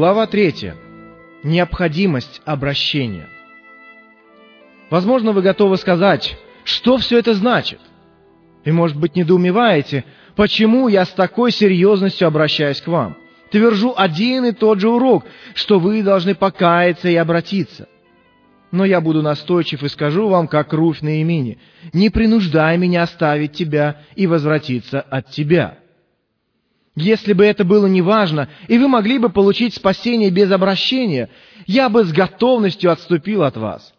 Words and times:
Глава 0.00 0.26
3. 0.26 0.72
Необходимость 1.42 2.40
обращения. 2.46 3.28
Возможно, 4.88 5.32
вы 5.32 5.42
готовы 5.42 5.76
сказать, 5.76 6.38
что 6.64 6.96
все 6.96 7.18
это 7.18 7.34
значит. 7.34 7.80
И, 8.64 8.72
может 8.72 8.96
быть, 8.96 9.14
недоумеваете, 9.14 10.06
почему 10.36 10.88
я 10.88 11.04
с 11.04 11.10
такой 11.10 11.52
серьезностью 11.52 12.26
обращаюсь 12.26 12.80
к 12.80 12.86
вам. 12.86 13.18
Твержу 13.50 13.92
один 13.94 14.46
и 14.46 14.52
тот 14.52 14.80
же 14.80 14.88
урок, 14.88 15.26
что 15.52 15.78
вы 15.78 16.02
должны 16.02 16.34
покаяться 16.34 17.10
и 17.10 17.16
обратиться. 17.16 17.86
Но 18.70 18.86
я 18.86 19.02
буду 19.02 19.20
настойчив 19.20 19.82
и 19.82 19.88
скажу 19.90 20.28
вам, 20.28 20.48
как 20.48 20.72
Руфь 20.72 21.02
на 21.02 21.20
имени, 21.20 21.58
не 21.92 22.08
принуждай 22.08 22.78
меня 22.78 23.02
оставить 23.02 23.52
тебя 23.52 24.00
и 24.16 24.26
возвратиться 24.26 25.02
от 25.02 25.28
тебя. 25.28 25.76
Если 26.96 27.32
бы 27.32 27.44
это 27.44 27.64
было 27.64 27.86
неважно, 27.86 28.48
и 28.68 28.78
вы 28.78 28.88
могли 28.88 29.18
бы 29.18 29.30
получить 29.30 29.74
спасение 29.74 30.30
без 30.30 30.50
обращения, 30.50 31.30
я 31.66 31.88
бы 31.88 32.04
с 32.04 32.12
готовностью 32.12 32.90
отступил 32.90 33.42
от 33.42 33.56
вас. 33.56 33.94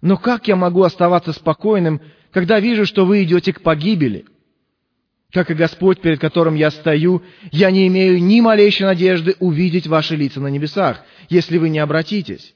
Но 0.00 0.16
как 0.16 0.48
я 0.48 0.56
могу 0.56 0.82
оставаться 0.82 1.32
спокойным, 1.32 2.00
когда 2.30 2.60
вижу, 2.60 2.86
что 2.86 3.04
вы 3.04 3.24
идете 3.24 3.52
к 3.52 3.62
погибели? 3.62 4.26
Как 5.32 5.50
и 5.50 5.54
Господь, 5.54 6.00
перед 6.00 6.20
которым 6.20 6.54
я 6.54 6.70
стою, 6.70 7.22
я 7.52 7.70
не 7.70 7.88
имею 7.88 8.22
ни 8.22 8.40
малейшей 8.40 8.86
надежды 8.86 9.36
увидеть 9.40 9.86
ваши 9.86 10.16
лица 10.16 10.40
на 10.40 10.48
небесах, 10.48 11.02
если 11.28 11.58
вы 11.58 11.68
не 11.68 11.78
обратитесь. 11.78 12.55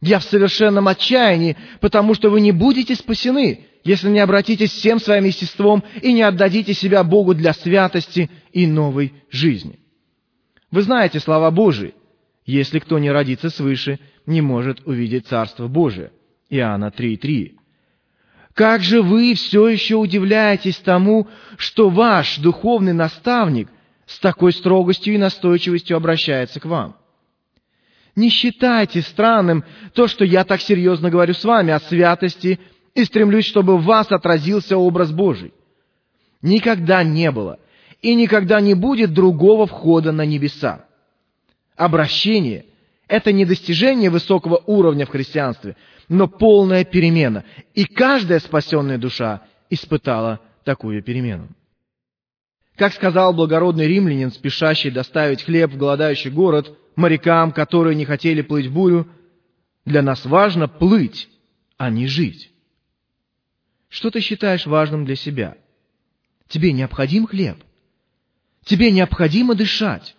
Я 0.00 0.18
в 0.18 0.24
совершенном 0.24 0.88
отчаянии, 0.88 1.56
потому 1.80 2.14
что 2.14 2.28
вы 2.28 2.40
не 2.40 2.52
будете 2.52 2.94
спасены, 2.94 3.66
если 3.82 4.10
не 4.10 4.18
обратитесь 4.18 4.72
всем 4.72 4.98
своим 4.98 5.24
естеством 5.24 5.84
и 6.02 6.12
не 6.12 6.22
отдадите 6.22 6.74
себя 6.74 7.02
Богу 7.02 7.34
для 7.34 7.52
святости 7.52 8.30
и 8.52 8.66
новой 8.66 9.14
жизни. 9.30 9.78
Вы 10.70 10.82
знаете 10.82 11.20
слова 11.20 11.50
Божии. 11.50 11.94
Если 12.44 12.78
кто 12.78 12.98
не 12.98 13.10
родится 13.10 13.48
свыше, 13.48 13.98
не 14.26 14.40
может 14.40 14.86
увидеть 14.86 15.26
Царство 15.26 15.68
Божие. 15.68 16.12
Иоанна 16.50 16.92
3.3. 16.96 17.54
Как 18.54 18.82
же 18.82 19.02
вы 19.02 19.34
все 19.34 19.68
еще 19.68 19.96
удивляетесь 19.96 20.78
тому, 20.78 21.28
что 21.56 21.90
ваш 21.90 22.38
духовный 22.38 22.92
наставник 22.92 23.68
с 24.06 24.18
такой 24.18 24.52
строгостью 24.52 25.14
и 25.14 25.18
настойчивостью 25.18 25.96
обращается 25.96 26.60
к 26.60 26.64
вам? 26.64 26.96
Не 28.16 28.30
считайте 28.30 29.02
странным 29.02 29.62
то, 29.92 30.08
что 30.08 30.24
я 30.24 30.44
так 30.44 30.62
серьезно 30.62 31.10
говорю 31.10 31.34
с 31.34 31.44
вами 31.44 31.72
о 31.72 31.80
святости 31.80 32.58
и 32.94 33.04
стремлюсь, 33.04 33.44
чтобы 33.44 33.76
в 33.76 33.84
вас 33.84 34.10
отразился 34.10 34.78
образ 34.78 35.12
Божий. 35.12 35.52
Никогда 36.40 37.04
не 37.04 37.30
было 37.30 37.58
и 38.00 38.14
никогда 38.14 38.60
не 38.60 38.74
будет 38.74 39.12
другого 39.12 39.66
входа 39.66 40.12
на 40.12 40.24
небеса. 40.24 40.86
Обращение– 41.76 42.64
это 43.08 43.32
не 43.32 43.44
достижение 43.44 44.08
высокого 44.08 44.62
уровня 44.66 45.04
в 45.04 45.10
христианстве, 45.10 45.76
но 46.08 46.26
полная 46.26 46.84
перемена. 46.84 47.44
И 47.74 47.84
каждая 47.84 48.40
спасенная 48.40 48.96
душа 48.96 49.42
испытала 49.68 50.40
такую 50.64 51.02
перемену. 51.02 51.48
Как 52.76 52.92
сказал 52.92 53.32
благородный 53.32 53.86
римлянин, 53.86 54.30
спешащий 54.30 54.90
доставить 54.90 55.42
хлеб 55.42 55.72
в 55.72 55.78
голодающий 55.78 56.30
город, 56.30 56.76
морякам, 56.94 57.52
которые 57.52 57.94
не 57.94 58.04
хотели 58.04 58.42
плыть 58.42 58.66
в 58.66 58.72
бурю, 58.74 59.08
для 59.86 60.02
нас 60.02 60.26
важно 60.26 60.68
плыть, 60.68 61.28
а 61.78 61.88
не 61.88 62.06
жить. 62.06 62.50
Что 63.88 64.10
ты 64.10 64.20
считаешь 64.20 64.66
важным 64.66 65.06
для 65.06 65.16
себя? 65.16 65.56
Тебе 66.48 66.72
необходим 66.72 67.26
хлеб. 67.26 67.56
Тебе 68.64 68.90
необходимо 68.90 69.54
дышать. 69.54 70.14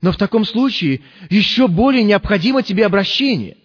Но 0.00 0.10
в 0.10 0.16
таком 0.16 0.44
случае 0.44 1.02
еще 1.30 1.68
более 1.68 2.02
необходимо 2.02 2.62
тебе 2.62 2.86
обращение. 2.86 3.56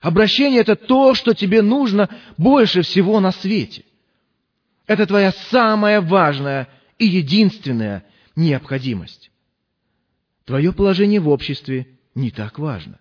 Обращение– 0.00 0.60
это 0.62 0.76
то, 0.76 1.14
что 1.14 1.32
тебе 1.34 1.62
нужно 1.62 2.08
больше 2.36 2.82
всего 2.82 3.18
на 3.18 3.32
свете. 3.32 3.84
Это 4.88 5.06
твоя 5.06 5.32
самая 5.50 6.00
важная 6.00 6.66
и 6.98 7.06
единственная 7.06 8.04
необходимость. 8.34 9.30
Твое 10.46 10.72
положение 10.72 11.20
в 11.20 11.28
обществе 11.28 11.98
не 12.14 12.30
так 12.30 12.58
важно. 12.58 12.98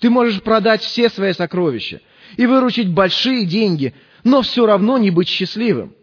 Ты 0.00 0.10
можешь 0.10 0.42
продать 0.42 0.82
все 0.82 1.08
свои 1.08 1.32
сокровища 1.32 2.02
и 2.36 2.46
выручить 2.46 2.92
большие 2.92 3.46
деньги, 3.46 3.94
но 4.22 4.42
все 4.42 4.66
равно 4.66 4.98
не 4.98 5.10
быть 5.10 5.28
счастливым. 5.28 5.96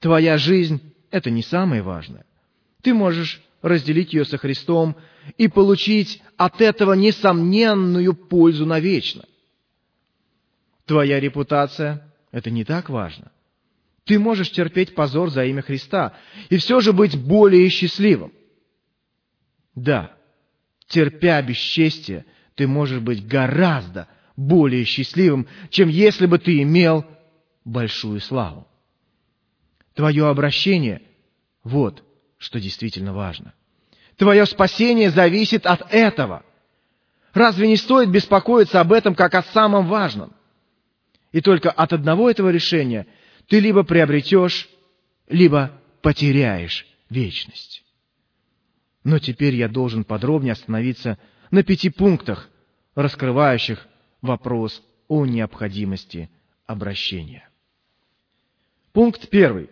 Твоя 0.00 0.38
жизнь– 0.38 0.80
это 1.12 1.30
не 1.30 1.42
самое 1.42 1.82
важное. 1.82 2.26
Ты 2.82 2.92
можешь 2.92 3.40
разделить 3.62 4.12
ее 4.12 4.24
со 4.24 4.38
Христом 4.38 4.96
и 5.38 5.46
получить 5.46 6.20
от 6.36 6.60
этого 6.60 6.94
несомненную 6.94 8.14
пользу 8.14 8.66
навечно. 8.66 9.24
Твоя 10.84 11.20
репутация– 11.20 12.12
это 12.32 12.50
не 12.50 12.64
так 12.64 12.88
важно. 12.88 13.30
Ты 14.04 14.18
можешь 14.18 14.50
терпеть 14.50 14.94
позор 14.94 15.30
за 15.30 15.44
имя 15.44 15.62
Христа 15.62 16.14
и 16.48 16.56
все 16.56 16.80
же 16.80 16.92
быть 16.92 17.18
более 17.18 17.68
счастливым. 17.68 18.32
Да, 19.74 20.14
терпя 20.88 21.40
бесчестие, 21.42 22.24
ты 22.54 22.66
можешь 22.66 23.00
быть 23.00 23.26
гораздо 23.26 24.08
более 24.36 24.84
счастливым, 24.84 25.46
чем 25.70 25.88
если 25.88 26.26
бы 26.26 26.38
ты 26.38 26.62
имел 26.62 27.04
большую 27.64 28.20
славу. 28.20 28.66
Твое 29.94 30.28
обращение– 30.28 31.02
вот 31.62 32.02
что 32.40 32.58
действительно 32.58 33.12
важно. 33.12 33.52
Твое 34.16 34.46
спасение 34.46 35.10
зависит 35.10 35.66
от 35.66 35.92
этого. 35.92 36.42
Разве 37.32 37.68
не 37.68 37.76
стоит 37.76 38.10
беспокоиться 38.10 38.80
об 38.80 38.92
этом, 38.92 39.14
как 39.14 39.34
о 39.34 39.42
самом 39.42 39.86
важном? 39.86 40.32
И 41.32 41.40
только 41.40 41.70
от 41.70 41.92
одного 41.92 42.30
этого 42.30 42.48
решения 42.48 43.06
ты 43.50 43.58
либо 43.58 43.82
приобретешь, 43.82 44.68
либо 45.28 45.72
потеряешь 46.02 46.86
вечность. 47.10 47.84
Но 49.02 49.18
теперь 49.18 49.56
я 49.56 49.68
должен 49.68 50.04
подробнее 50.04 50.52
остановиться 50.52 51.18
на 51.50 51.64
пяти 51.64 51.90
пунктах, 51.90 52.48
раскрывающих 52.94 53.88
вопрос 54.22 54.80
о 55.08 55.26
необходимости 55.26 56.30
обращения. 56.66 57.48
Пункт 58.92 59.28
первый. 59.28 59.68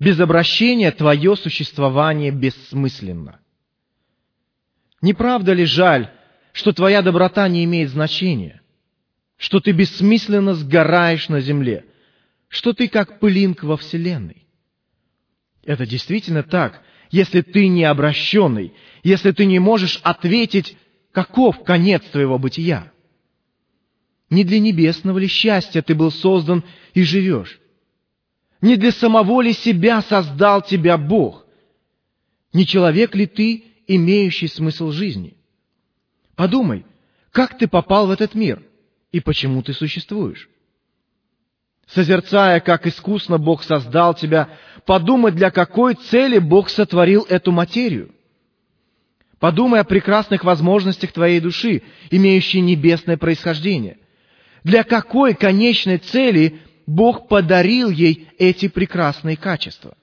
Без 0.00 0.18
обращения 0.18 0.90
твое 0.90 1.36
существование 1.36 2.32
бессмысленно. 2.32 3.38
Не 5.00 5.14
правда 5.14 5.52
ли 5.52 5.64
жаль, 5.64 6.10
что 6.52 6.72
твоя 6.72 7.02
доброта 7.02 7.46
не 7.48 7.62
имеет 7.64 7.90
значения, 7.90 8.60
что 9.36 9.60
ты 9.60 9.70
бессмысленно 9.70 10.54
сгораешь 10.54 11.28
на 11.28 11.40
земле, 11.40 11.84
что 12.50 12.72
ты 12.72 12.88
как 12.88 13.20
пылинка 13.20 13.64
во 13.64 13.76
Вселенной? 13.76 14.44
Это 15.62 15.86
действительно 15.86 16.42
так, 16.42 16.82
если 17.10 17.42
ты 17.42 17.68
не 17.68 17.84
обращенный, 17.84 18.74
если 19.04 19.30
ты 19.30 19.46
не 19.46 19.60
можешь 19.60 20.00
ответить, 20.02 20.76
каков 21.12 21.62
конец 21.62 22.02
твоего 22.10 22.38
бытия. 22.38 22.92
Не 24.30 24.44
для 24.44 24.58
небесного 24.58 25.18
ли 25.18 25.28
счастья 25.28 25.80
ты 25.80 25.94
был 25.94 26.10
создан 26.10 26.64
и 26.92 27.04
живешь? 27.04 27.60
Не 28.60 28.76
для 28.76 28.90
самого 28.90 29.42
ли 29.42 29.52
себя 29.52 30.02
создал 30.02 30.60
тебя 30.60 30.98
Бог? 30.98 31.46
Не 32.52 32.66
человек 32.66 33.14
ли 33.14 33.26
ты, 33.26 33.64
имеющий 33.86 34.48
смысл 34.48 34.90
жизни? 34.90 35.36
Подумай, 36.34 36.84
как 37.30 37.58
ты 37.58 37.68
попал 37.68 38.08
в 38.08 38.10
этот 38.10 38.34
мир 38.34 38.60
и 39.12 39.20
почему 39.20 39.62
ты 39.62 39.72
существуешь? 39.72 40.48
Созерцая, 41.94 42.60
как 42.60 42.86
искусно 42.86 43.38
Бог 43.38 43.64
создал 43.64 44.14
тебя, 44.14 44.48
подумай, 44.86 45.32
для 45.32 45.50
какой 45.50 45.94
цели 45.94 46.38
Бог 46.38 46.68
сотворил 46.68 47.26
эту 47.28 47.50
материю. 47.50 48.14
Подумай 49.40 49.80
о 49.80 49.84
прекрасных 49.84 50.44
возможностях 50.44 51.12
твоей 51.12 51.40
души, 51.40 51.82
имеющей 52.10 52.60
небесное 52.60 53.16
происхождение. 53.16 53.98
Для 54.62 54.84
какой 54.84 55.34
конечной 55.34 55.98
цели 55.98 56.60
Бог 56.86 57.26
подарил 57.26 57.90
ей 57.90 58.28
эти 58.38 58.68
прекрасные 58.68 59.36
качества. 59.36 59.96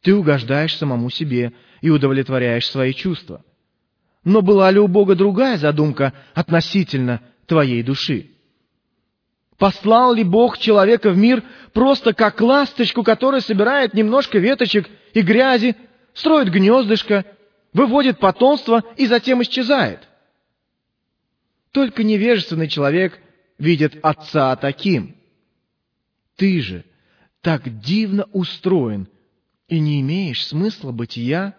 Ты 0.00 0.14
угождаешь 0.14 0.76
самому 0.76 1.10
себе 1.10 1.52
и 1.80 1.90
удовлетворяешь 1.90 2.68
свои 2.68 2.92
чувства. 2.92 3.44
Но 4.24 4.42
была 4.42 4.70
ли 4.70 4.80
у 4.80 4.88
Бога 4.88 5.14
другая 5.14 5.58
задумка 5.58 6.12
относительно 6.34 7.20
твоей 7.46 7.82
души? 7.84 8.31
Послал 9.62 10.12
ли 10.12 10.24
Бог 10.24 10.58
человека 10.58 11.10
в 11.10 11.16
мир 11.16 11.44
просто 11.72 12.12
как 12.12 12.40
ласточку, 12.40 13.04
которая 13.04 13.40
собирает 13.40 13.94
немножко 13.94 14.38
веточек 14.38 14.90
и 15.14 15.20
грязи, 15.20 15.76
строит 16.14 16.48
гнездышко, 16.50 17.24
выводит 17.72 18.18
потомство 18.18 18.82
и 18.96 19.06
затем 19.06 19.40
исчезает? 19.40 20.00
Только 21.70 22.02
невежественный 22.02 22.66
человек 22.66 23.20
видит 23.56 24.00
Отца 24.02 24.56
таким– 24.56 25.14
ты 26.36 26.60
же 26.60 26.84
так 27.40 27.78
дивно 27.78 28.24
устроен 28.32 29.06
и 29.68 29.78
не 29.78 30.00
имеешь 30.00 30.44
смысла 30.44 30.90
бытия? 30.90 31.56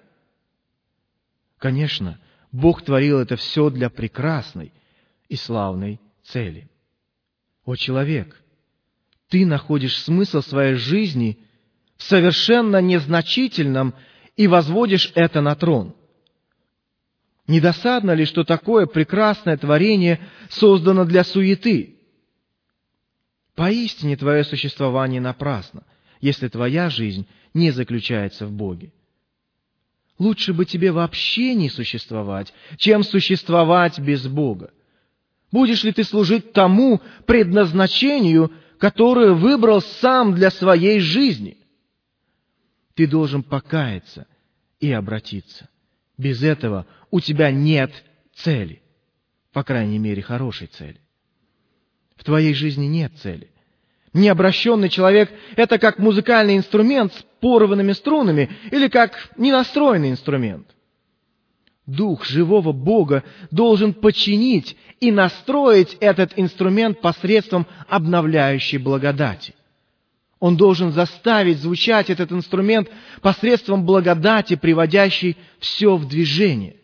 Конечно, 1.58 2.20
Бог 2.52 2.84
творил 2.84 3.22
это 3.22 3.38
все 3.38 3.70
для 3.70 3.90
прекрасной 3.90 4.74
и 5.30 5.38
славной 5.38 6.02
цели. 6.24 6.68
О 7.66 7.76
человек, 7.76 8.42
ты 9.30 9.46
находишь 9.46 9.98
смысл 9.98 10.42
своей 10.42 10.76
жизни 10.76 11.40
в 11.98 12.04
совершенно 12.04 12.82
незначительном 12.82 13.96
и 14.36 14.48
возводишь 14.48 15.12
это 15.16 15.42
на 15.42 15.56
трон. 15.56 15.96
Недосадно 17.48 18.12
ли, 18.12 18.26
что 18.26 18.44
такое 18.44 18.86
прекрасное 18.86 19.58
творение 19.58 20.20
создано 20.50 21.06
для 21.06 21.24
суеты? 21.24 21.98
Поистине 23.56 24.18
твое 24.18 24.44
существование 24.44 25.22
напрасно, 25.22 25.84
если 26.20 26.48
твоя 26.48 26.90
жизнь 26.90 27.28
не 27.54 27.72
заключается 27.72 28.46
в 28.46 28.52
Боге. 28.52 28.92
Лучше 30.18 30.54
бы 30.54 30.66
тебе 30.66 30.92
вообще 30.92 31.54
не 31.54 31.70
существовать, 31.70 32.54
чем 32.78 33.04
существовать 33.04 34.00
без 34.00 34.28
Бога. 34.28 34.72
Будешь 35.54 35.84
ли 35.84 35.92
ты 35.92 36.04
служить 36.04 36.52
тому 36.52 37.00
предназначению, 37.28 38.52
которое 38.80 39.34
выбрал 39.34 39.84
сам 39.84 40.34
для 40.34 40.50
своей 40.50 41.00
жизни? 41.00 41.60
Ты 42.96 43.06
должен 43.06 43.44
покаяться 43.44 44.26
и 44.80 44.92
обратиться. 44.92 45.70
Без 46.18 46.42
этого 46.42 46.88
у 47.12 47.20
тебя 47.20 47.52
нет 47.52 47.92
цели, 48.34 48.82
по 49.52 49.64
крайней 49.64 50.00
мере, 50.00 50.24
хорошей 50.24 50.66
цели. 50.66 51.00
В 52.16 52.24
твоей 52.24 52.56
жизни 52.56 52.88
нет 52.88 53.14
цели. 53.22 53.52
Необращенный 54.12 54.90
человек– 54.90 55.30
это 55.56 55.78
как 55.78 56.00
музыкальный 56.00 56.58
инструмент 56.58 57.14
с 57.14 57.24
порванными 57.42 57.92
струнами 57.92 58.50
или 58.72 58.88
как 58.88 59.30
ненастроенный 59.38 60.10
инструмент. 60.10 60.68
Дух 61.86 62.26
живого 62.26 62.72
Бога 62.72 63.24
должен 63.52 63.94
починить 63.94 64.78
и 65.02 65.12
настроить 65.12 65.98
этот 66.00 66.34
инструмент 66.38 67.02
посредством 67.02 67.68
обновляющей 67.90 68.78
благодати. 68.78 69.54
Он 70.40 70.56
должен 70.58 70.92
заставить 70.92 71.60
звучать 71.60 72.10
этот 72.10 72.32
инструмент 72.32 72.90
посредством 73.22 73.86
благодати, 73.86 74.56
приводящей 74.56 75.38
все 75.60 75.96
в 75.96 76.08
движение. 76.08 76.78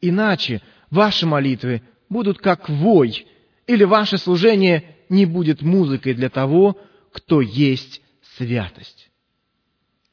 Иначе 0.00 0.62
ваши 0.90 1.26
молитвы 1.26 1.82
будут 2.08 2.38
как 2.38 2.68
вой, 2.68 3.26
или 3.66 3.84
ваше 3.84 4.16
служение 4.16 4.96
не 5.08 5.26
будет 5.26 5.62
музыкой 5.62 6.14
для 6.14 6.30
того, 6.30 6.78
кто 7.12 7.40
есть 7.40 8.00
святость. 8.36 9.10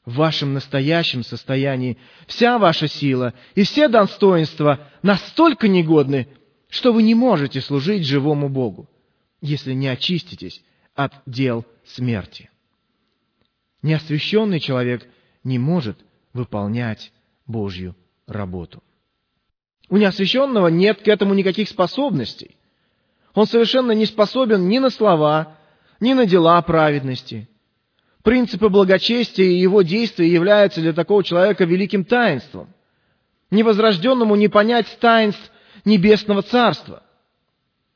В 0.06 0.14
вашем 0.14 0.54
настоящем 0.54 1.24
состоянии 1.24 1.98
вся 2.28 2.58
ваша 2.58 2.86
сила 2.86 3.34
и 3.56 3.64
все 3.64 3.88
достоинства 3.88 4.88
настолько 5.02 5.66
негодны, 5.66 6.28
что 6.68 6.92
вы 6.92 7.02
не 7.02 7.16
можете 7.16 7.60
служить 7.60 8.06
живому 8.06 8.48
Богу, 8.48 8.88
если 9.40 9.72
не 9.72 9.88
очиститесь 9.88 10.62
от 10.94 11.12
дел 11.26 11.66
смерти. 11.84 12.50
Неосвященный 13.82 14.60
человек 14.60 15.08
не 15.42 15.58
может 15.58 15.98
выполнять 16.32 17.12
Божью 17.46 17.96
работу. 18.28 18.84
У 19.88 19.96
неосвященного 19.96 20.68
нет 20.68 21.02
к 21.02 21.08
этому 21.08 21.34
никаких 21.34 21.68
способностей. 21.68 22.56
Он 23.34 23.46
совершенно 23.46 23.90
не 23.90 24.06
способен 24.06 24.68
ни 24.68 24.78
на 24.78 24.90
слова, 24.90 25.58
ни 25.98 26.12
на 26.12 26.26
дела 26.26 26.62
праведности. 26.62 27.48
Принципы 28.26 28.70
благочестия 28.70 29.44
и 29.44 29.60
его 29.60 29.82
действия 29.82 30.28
являются 30.28 30.80
для 30.80 30.92
такого 30.92 31.22
человека 31.22 31.64
великим 31.64 32.04
таинством. 32.04 32.74
Невозрожденному 33.52 34.34
не 34.34 34.48
понять 34.48 34.98
таинств 34.98 35.52
Небесного 35.84 36.42
Царства. 36.42 37.04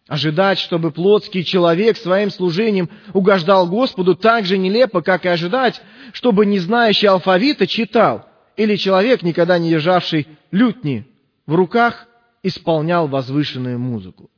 Ожидать, 0.06 0.60
чтобы 0.60 0.92
плотский 0.92 1.42
человек 1.42 1.96
своим 1.96 2.30
служением 2.30 2.90
угождал 3.12 3.68
Господу, 3.68 4.14
так 4.14 4.44
же 4.44 4.56
нелепо, 4.56 5.02
как 5.02 5.24
и 5.24 5.28
ожидать, 5.28 5.82
чтобы 6.12 6.46
не 6.46 6.60
знающий 6.60 7.08
алфавита 7.08 7.66
читал, 7.66 8.24
или 8.56 8.76
человек, 8.76 9.22
никогда 9.22 9.58
не 9.58 9.68
державший 9.68 10.28
лютни 10.52 11.08
в 11.44 11.56
руках, 11.56 12.06
исполнял 12.44 13.08
возвышенную 13.08 13.80
музыку. 13.80 14.30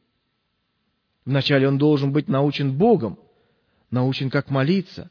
Вначале 1.27 1.69
он 1.69 1.77
должен 1.77 2.12
быть 2.12 2.29
научен 2.29 2.73
Богом, 2.79 3.19
научен 3.91 4.31
как 4.31 4.49
молиться, 4.49 5.11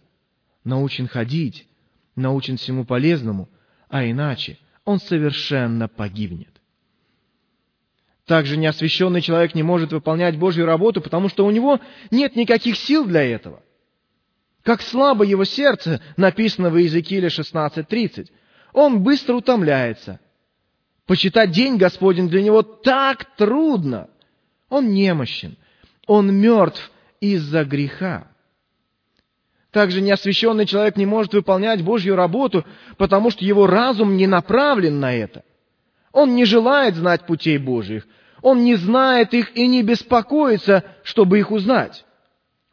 научен 0.63 1.07
ходить, 1.07 1.67
научен 2.15 2.57
всему 2.57 2.85
полезному, 2.85 3.49
а 3.89 4.05
иначе 4.05 4.57
он 4.85 4.99
совершенно 4.99 5.87
погибнет. 5.87 6.49
Также 8.25 8.55
неосвященный 8.57 9.21
человек 9.21 9.55
не 9.55 9.63
может 9.63 9.91
выполнять 9.91 10.37
Божью 10.37 10.65
работу, 10.65 11.01
потому 11.01 11.27
что 11.27 11.45
у 11.45 11.51
него 11.51 11.79
нет 12.11 12.35
никаких 12.35 12.77
сил 12.77 13.05
для 13.05 13.23
этого. 13.23 13.61
Как 14.63 14.81
слабо 14.81 15.25
его 15.25 15.43
сердце, 15.43 16.01
написано 16.17 16.69
в 16.69 16.77
Иезекииле 16.77 17.27
16.30. 17.27 18.29
Он 18.73 19.01
быстро 19.03 19.33
утомляется. 19.33 20.19
Почитать 21.07 21.51
день 21.51 21.77
Господень 21.77 22.29
для 22.29 22.41
него 22.41 22.61
так 22.61 23.35
трудно. 23.35 24.09
Он 24.69 24.93
немощен. 24.93 25.57
Он 26.07 26.33
мертв 26.33 26.91
из-за 27.19 27.65
греха. 27.65 28.31
Также 29.71 30.01
неосвященный 30.01 30.65
человек 30.65 30.97
не 30.97 31.06
может 31.06 31.33
выполнять 31.33 31.81
Божью 31.81 32.15
работу, 32.15 32.65
потому 32.97 33.31
что 33.31 33.45
его 33.45 33.68
разум 33.68 34.18
не 34.18 34.27
направлен 34.27 35.00
на 35.00 35.13
это. 35.13 35.44
Он 36.12 36.35
не 36.35 36.44
желает 36.44 36.95
знать 36.95 37.25
путей 37.25 37.57
Божьих. 37.57 38.06
Он 38.41 38.63
не 38.65 38.75
знает 38.75 39.33
их 39.33 39.56
и 39.56 39.68
не 39.68 39.81
беспокоится, 39.81 40.83
чтобы 41.03 41.39
их 41.39 41.51
узнать. 41.51 42.06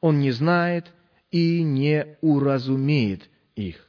Он 0.01 0.19
не 0.19 0.33
знает 0.33 0.87
и 1.31 1.63
не 1.63 2.17
уразумеет 2.21 3.29
их. 3.55 3.87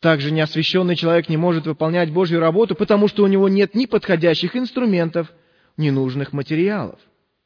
Также 0.00 0.30
неосвященный 0.30 0.94
человек 0.94 1.28
не 1.28 1.36
может 1.36 1.66
выполнять 1.66 2.12
Божью 2.12 2.38
работу, 2.38 2.74
потому 2.74 3.08
что 3.08 3.24
у 3.24 3.26
него 3.26 3.48
нет 3.48 3.74
ни 3.74 3.86
подходящих 3.86 4.56
инструментов, 4.56 5.32
ни 5.76 5.90
нужных 5.90 6.32
материалов. 6.32 7.00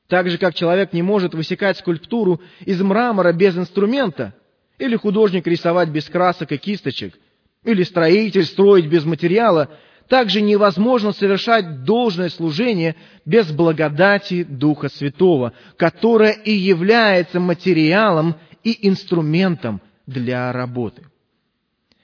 Так 0.09 0.29
же, 0.29 0.39
как 0.39 0.55
человек 0.55 0.93
не 0.93 1.03
может 1.03 1.35
высекать 1.35 1.79
скульптуру 1.79 2.41
из 2.61 2.81
мрамора 2.81 3.33
без 3.33 3.57
инструмента, 3.57 4.35
или 4.79 4.97
художник 4.97 5.47
рисовать 5.47 5.89
без 5.89 6.05
красок 6.07 6.53
и 6.53 6.59
кисточек, 6.59 7.19
или 7.65 7.83
строитель 7.83 8.45
строить 8.45 8.87
без 8.87 9.05
материала, 9.05 9.71
также 10.09 10.43
невозможно 10.43 11.13
совершать 11.13 11.85
должное 11.85 12.29
служение 12.29 12.97
без 13.25 13.51
благодати 13.53 14.43
Духа 14.43 14.89
Святого, 14.89 15.53
которая 15.77 16.33
и 16.33 16.53
является 16.53 17.41
материалом 17.41 18.35
и 18.65 18.87
инструментом 18.89 19.81
для 20.07 20.53
работы. 20.53 21.07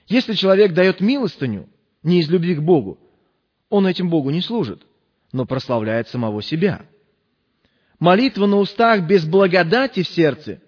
Если 0.07 0.33
человек 0.35 0.73
дает 0.73 1.01
милостыню 1.01 1.69
не 2.03 2.21
из 2.21 2.31
любви 2.31 2.55
к 2.55 2.63
Богу, 2.63 2.99
он 3.69 3.87
этим 3.87 4.09
Богу 4.09 4.31
не 4.31 4.41
служит, 4.41 4.83
но 5.33 5.45
прославляет 5.45 6.09
самого 6.09 6.41
себя– 6.41 6.83
Молитва 7.99 8.47
на 8.47 8.59
устах 8.59 9.07
без 9.07 9.25
благодати 9.25 10.03
в 10.03 10.09
сердце, 10.09 10.61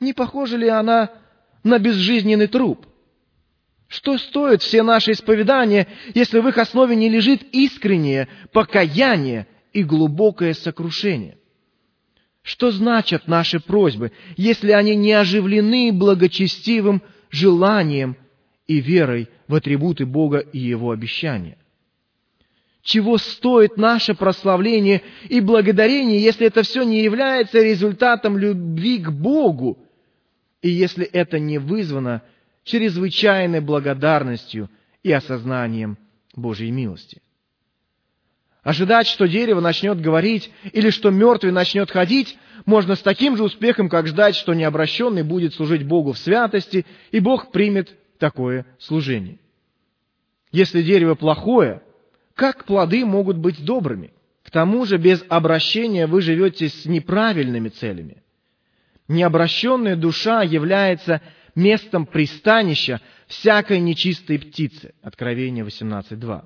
не 0.00 0.12
похожа 0.12 0.56
ли 0.56 0.68
она 0.68 1.10
на 1.62 1.78
безжизненный 1.78 2.48
труп? 2.48 2.86
Что 3.86 4.18
стоят 4.18 4.62
все 4.62 4.82
наши 4.82 5.12
исповедания, 5.12 5.86
если 6.14 6.38
в 6.38 6.48
их 6.48 6.58
основе 6.58 6.94
не 6.96 7.08
лежит 7.08 7.42
искреннее 7.52 8.28
покаяние 8.52 9.46
и 9.72 9.82
глубокое 9.82 10.54
сокрушение? 10.54 11.38
Что 12.42 12.70
значат 12.70 13.28
наши 13.28 13.60
просьбы, 13.60 14.12
если 14.36 14.72
они 14.72 14.96
не 14.96 15.12
оживлены 15.12 15.92
благочестивым 15.92 17.02
желанием 17.30 18.16
и 18.66 18.80
верой 18.80 19.28
в 19.46 19.54
атрибуты 19.54 20.06
Бога 20.06 20.38
и 20.38 20.58
Его 20.58 20.90
обещания? 20.90 21.58
Чего 22.82 23.18
стоит 23.18 23.76
наше 23.76 24.14
прославление 24.14 25.02
и 25.28 25.40
благодарение, 25.40 26.22
если 26.22 26.46
это 26.46 26.62
все 26.62 26.82
не 26.82 27.02
является 27.02 27.62
результатом 27.62 28.38
любви 28.38 28.98
к 28.98 29.10
Богу, 29.10 29.78
и 30.62 30.70
если 30.70 31.04
это 31.04 31.38
не 31.38 31.58
вызвано 31.58 32.22
чрезвычайной 32.64 33.60
благодарностью 33.60 34.70
и 35.02 35.12
осознанием 35.12 35.98
Божьей 36.34 36.70
милости? 36.70 37.20
Ожидать, 38.62 39.06
что 39.06 39.26
дерево 39.26 39.60
начнет 39.60 40.00
говорить 40.00 40.50
или 40.72 40.90
что 40.90 41.10
мертвый 41.10 41.52
начнет 41.52 41.90
ходить, 41.90 42.38
можно 42.66 42.94
с 42.94 43.00
таким 43.00 43.36
же 43.36 43.44
успехом, 43.44 43.88
как 43.88 44.06
ждать, 44.06 44.36
что 44.36 44.54
необращенный 44.54 45.22
будет 45.22 45.54
служить 45.54 45.82
Богу 45.82 46.12
в 46.12 46.18
святости, 46.18 46.84
и 47.10 47.20
Бог 47.20 47.52
примет 47.52 47.94
такое 48.18 48.66
служение. 48.78 49.38
Если 50.52 50.82
дерево 50.82 51.14
плохое, 51.14 51.82
как 52.40 52.64
плоды 52.64 53.04
могут 53.04 53.36
быть 53.36 53.62
добрыми? 53.66 54.14
К 54.42 54.50
тому 54.50 54.86
же 54.86 54.96
без 54.96 55.22
обращения 55.28 56.06
вы 56.06 56.22
живете 56.22 56.70
с 56.70 56.86
неправильными 56.86 57.68
целями. 57.68 58.22
Необращенная 59.08 59.94
душа 59.94 60.40
является 60.40 61.20
местом 61.54 62.06
пристанища 62.06 63.02
всякой 63.26 63.80
нечистой 63.80 64.38
птицы. 64.38 64.94
Откровение 65.02 65.66
18.2. 65.66 66.44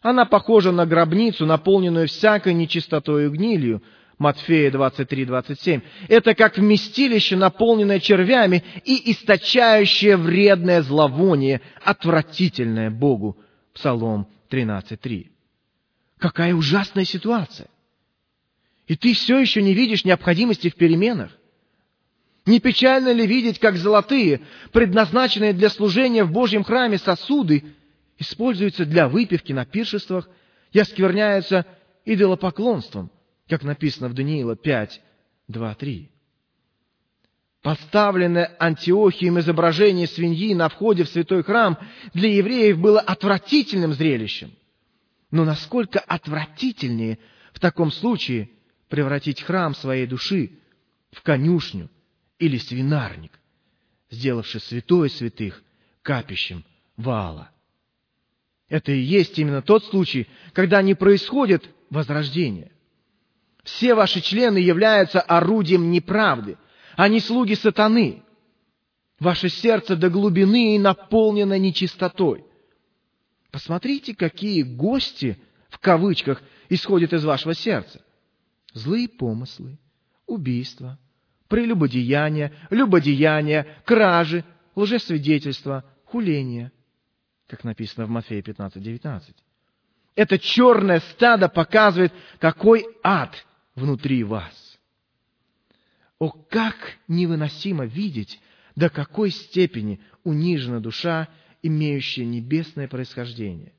Она 0.00 0.24
похожа 0.24 0.72
на 0.72 0.86
гробницу, 0.86 1.44
наполненную 1.44 2.08
всякой 2.08 2.54
нечистотой 2.54 3.26
и 3.26 3.28
гнилью. 3.28 3.82
Матфея 4.16 4.70
23-27. 4.70 5.82
Это 6.08 6.34
как 6.34 6.56
вместилище, 6.56 7.36
наполненное 7.36 8.00
червями 8.00 8.64
и 8.86 9.12
источающее 9.12 10.16
вредное 10.16 10.80
зловоние, 10.80 11.60
отвратительное 11.84 12.90
Богу. 12.90 13.36
Псалом 13.74 14.26
13.3. 14.50 15.30
Какая 16.18 16.54
ужасная 16.54 17.04
ситуация! 17.04 17.68
И 18.86 18.96
ты 18.96 19.14
все 19.14 19.38
еще 19.38 19.62
не 19.62 19.72
видишь 19.72 20.04
необходимости 20.04 20.68
в 20.68 20.74
переменах? 20.74 21.36
Не 22.46 22.58
печально 22.58 23.12
ли 23.12 23.26
видеть, 23.26 23.58
как 23.58 23.76
золотые, 23.76 24.40
предназначенные 24.72 25.52
для 25.52 25.70
служения 25.70 26.24
в 26.24 26.32
Божьем 26.32 26.64
храме 26.64 26.98
сосуды, 26.98 27.64
используются 28.18 28.84
для 28.84 29.08
выпивки 29.08 29.52
на 29.52 29.64
пиршествах 29.64 30.28
и 30.72 30.78
оскверняются 30.78 31.66
идолопоклонством, 32.04 33.10
как 33.48 33.62
написано 33.62 34.08
в 34.08 34.14
Даниила 34.14 34.56
5, 34.56 35.00
2, 35.48 35.74
3. 35.74 36.10
Поставленное 37.62 38.56
Антиохием 38.58 39.38
изображение 39.38 40.06
свиньи 40.06 40.54
на 40.54 40.68
входе 40.70 41.04
в 41.04 41.10
святой 41.10 41.42
храм 41.42 41.78
для 42.14 42.34
евреев 42.34 42.78
было 42.78 43.00
отвратительным 43.00 43.92
зрелищем. 43.92 44.52
Но 45.30 45.44
насколько 45.44 46.00
отвратительнее 46.00 47.18
в 47.52 47.60
таком 47.60 47.92
случае 47.92 48.48
превратить 48.88 49.42
храм 49.42 49.74
своей 49.74 50.06
души 50.06 50.52
в 51.12 51.22
конюшню 51.22 51.90
или 52.38 52.56
свинарник, 52.56 53.38
сделавший 54.10 54.60
святое 54.60 55.10
святых 55.10 55.62
капищем 56.02 56.64
Ваала. 56.96 57.50
Это 58.68 58.92
и 58.92 59.00
есть 59.00 59.38
именно 59.38 59.60
тот 59.60 59.84
случай, 59.84 60.28
когда 60.54 60.80
не 60.80 60.94
происходит 60.94 61.68
возрождение. 61.90 62.72
Все 63.64 63.94
ваши 63.94 64.22
члены 64.22 64.58
являются 64.58 65.20
орудием 65.20 65.90
неправды, 65.90 66.56
они 67.04 67.20
слуги 67.20 67.54
сатаны. 67.54 68.22
Ваше 69.18 69.48
сердце 69.48 69.96
до 69.96 70.08
глубины 70.08 70.78
наполнено 70.78 71.58
нечистотой. 71.58 72.44
Посмотрите, 73.50 74.14
какие 74.14 74.62
гости, 74.62 75.38
в 75.68 75.78
кавычках, 75.78 76.42
исходят 76.68 77.12
из 77.12 77.24
вашего 77.24 77.54
сердца. 77.54 78.02
Злые 78.72 79.08
помыслы, 79.08 79.78
убийства, 80.26 80.98
прелюбодеяния, 81.48 82.52
любодеяния, 82.70 83.66
кражи, 83.84 84.44
лжесвидетельства, 84.74 85.84
хуления– 86.04 86.72
как 87.50 87.64
написано 87.64 88.06
в 88.06 88.10
Матфея 88.10 88.42
15, 88.42 88.80
19. 88.80 89.34
Это 90.14 90.38
черное 90.38 91.00
стадо 91.00 91.48
показывает, 91.48 92.12
какой 92.38 92.86
ад 93.02 93.44
внутри 93.74 94.22
вас. 94.22 94.69
О, 96.20 96.28
как 96.28 96.76
невыносимо 97.08 97.86
видеть, 97.86 98.40
до 98.76 98.90
какой 98.90 99.30
степени 99.30 100.00
унижена 100.22 100.78
душа, 100.78 101.28
имеющая 101.62 102.26
небесное 102.26 102.88
происхождение. 102.88 103.72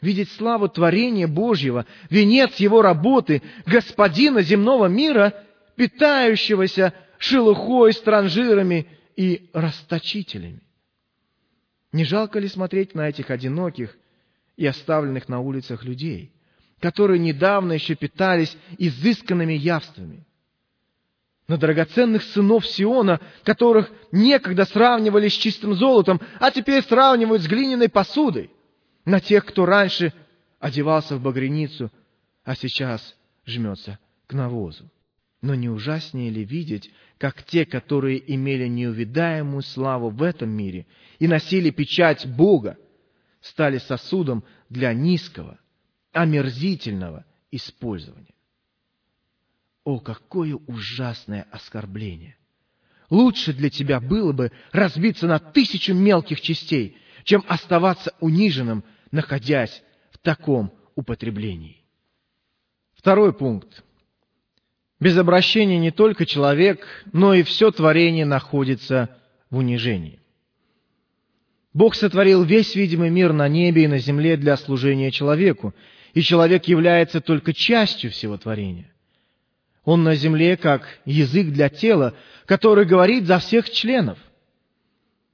Видеть 0.00 0.30
славу 0.32 0.68
творения 0.68 1.28
Божьего, 1.28 1.84
венец 2.08 2.56
Его 2.56 2.80
работы, 2.80 3.42
Господина 3.66 4.40
земного 4.40 4.86
мира, 4.86 5.44
питающегося 5.76 6.94
шелухой, 7.18 7.92
странжирами 7.92 8.86
и 9.14 9.50
расточителями. 9.52 10.62
Не 11.92 12.04
жалко 12.04 12.38
ли 12.38 12.48
смотреть 12.48 12.94
на 12.94 13.08
этих 13.08 13.30
одиноких 13.30 13.96
и 14.56 14.64
оставленных 14.66 15.28
на 15.28 15.40
улицах 15.40 15.84
людей, 15.84 16.32
которые 16.80 17.18
недавно 17.18 17.72
еще 17.74 17.94
питались 17.94 18.56
изысканными 18.78 19.54
явствами? 19.54 20.26
На 21.48 21.58
драгоценных 21.58 22.24
сынов 22.24 22.66
Сиона, 22.66 23.20
которых 23.44 23.90
некогда 24.10 24.64
сравнивали 24.64 25.28
с 25.28 25.32
чистым 25.32 25.74
золотом, 25.74 26.20
а 26.40 26.50
теперь 26.50 26.82
сравнивают 26.82 27.42
с 27.42 27.46
глиняной 27.46 27.88
посудой? 27.88 28.50
На 29.04 29.20
тех, 29.20 29.44
кто 29.46 29.64
раньше 29.64 30.12
одевался 30.58 31.16
в 31.16 31.22
багряницу, 31.22 31.92
а 32.44 32.56
сейчас 32.56 33.14
жмется 33.46 34.00
к 34.26 34.32
навозу? 34.32 34.90
Но 35.40 35.54
не 35.54 35.68
ужаснее 35.68 36.30
ли 36.30 36.44
видеть, 36.44 36.90
как 37.18 37.44
те, 37.44 37.64
которые 37.64 38.34
имели 38.34 38.66
неувидаемую 38.66 39.62
славу 39.62 40.10
в 40.10 40.22
этом 40.24 40.50
мире 40.50 40.86
и 41.20 41.28
носили 41.28 41.70
печать 41.70 42.26
Бога, 42.26 42.76
стали 43.40 43.78
сосудом 43.78 44.42
для 44.68 44.92
низкого, 44.92 45.60
омерзительного 46.12 47.24
использования? 47.52 48.35
О, 49.86 50.00
какое 50.00 50.56
ужасное 50.66 51.46
оскорбление! 51.52 52.36
Лучше 53.08 53.52
для 53.52 53.70
тебя 53.70 54.00
было 54.00 54.32
бы 54.32 54.50
разбиться 54.72 55.28
на 55.28 55.38
тысячу 55.38 55.94
мелких 55.94 56.40
частей, 56.40 56.98
чем 57.22 57.44
оставаться 57.46 58.12
униженным, 58.18 58.82
находясь 59.12 59.84
в 60.10 60.18
таком 60.18 60.72
употреблении. 60.96 61.84
Второй 62.94 63.32
пункт. 63.32 63.84
Без 64.98 65.16
обращения 65.16 65.78
не 65.78 65.92
только 65.92 66.26
человек, 66.26 66.84
но 67.12 67.32
и 67.32 67.44
все 67.44 67.70
творение 67.70 68.26
находится 68.26 69.16
в 69.50 69.58
унижении. 69.58 70.18
Бог 71.72 71.94
сотворил 71.94 72.42
весь 72.42 72.74
видимый 72.74 73.10
мир 73.10 73.32
на 73.32 73.46
небе 73.46 73.84
и 73.84 73.88
на 73.88 73.98
земле 73.98 74.36
для 74.36 74.56
служения 74.56 75.12
человеку, 75.12 75.76
и 76.12 76.22
человек 76.22 76.64
является 76.64 77.20
только 77.20 77.52
частью 77.52 78.10
всего 78.10 78.36
творения. 78.36 78.90
Он 79.86 80.02
на 80.02 80.16
земле 80.16 80.56
как 80.56 80.82
язык 81.06 81.46
для 81.46 81.68
тела, 81.68 82.12
который 82.44 82.84
говорит 82.84 83.26
за 83.26 83.38
всех 83.38 83.70
членов. 83.70 84.18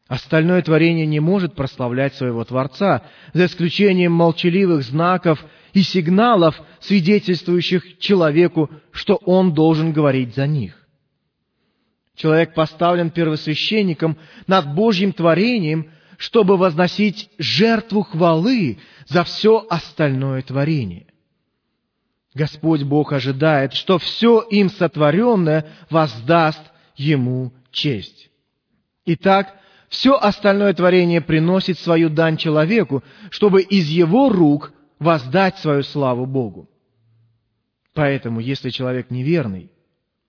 Остальное 0.08 0.60
творение 0.60 1.06
не 1.06 1.20
может 1.20 1.54
прославлять 1.54 2.14
своего 2.14 2.44
Творца, 2.44 3.02
за 3.32 3.46
исключением 3.46 4.12
молчаливых 4.12 4.82
знаков 4.82 5.42
и 5.72 5.80
сигналов, 5.80 6.60
свидетельствующих 6.80 7.98
человеку, 7.98 8.68
что 8.90 9.16
он 9.24 9.54
должен 9.54 9.94
говорить 9.94 10.34
за 10.34 10.46
них. 10.46 10.86
Человек 12.14 12.52
поставлен 12.52 13.08
первосвященником 13.08 14.18
над 14.46 14.74
Божьим 14.74 15.14
творением, 15.14 15.90
чтобы 16.18 16.58
возносить 16.58 17.30
жертву 17.38 18.02
хвалы 18.02 18.78
за 19.06 19.24
все 19.24 19.64
остальное 19.70 20.42
творение. 20.42 21.06
Господь 22.34 22.82
Бог 22.82 23.12
ожидает, 23.12 23.74
что 23.74 23.98
все 23.98 24.40
им 24.40 24.70
сотворенное 24.70 25.66
воздаст 25.90 26.62
Ему 26.96 27.52
честь. 27.70 28.30
Итак, 29.04 29.54
все 29.88 30.14
остальное 30.14 30.72
творение 30.72 31.20
приносит 31.20 31.78
свою 31.78 32.08
дань 32.08 32.36
человеку, 32.36 33.02
чтобы 33.30 33.62
из 33.62 33.88
его 33.88 34.30
рук 34.30 34.72
воздать 34.98 35.58
свою 35.58 35.82
славу 35.82 36.26
Богу. 36.26 36.70
Поэтому, 37.94 38.40
если 38.40 38.70
человек 38.70 39.10
неверный, 39.10 39.70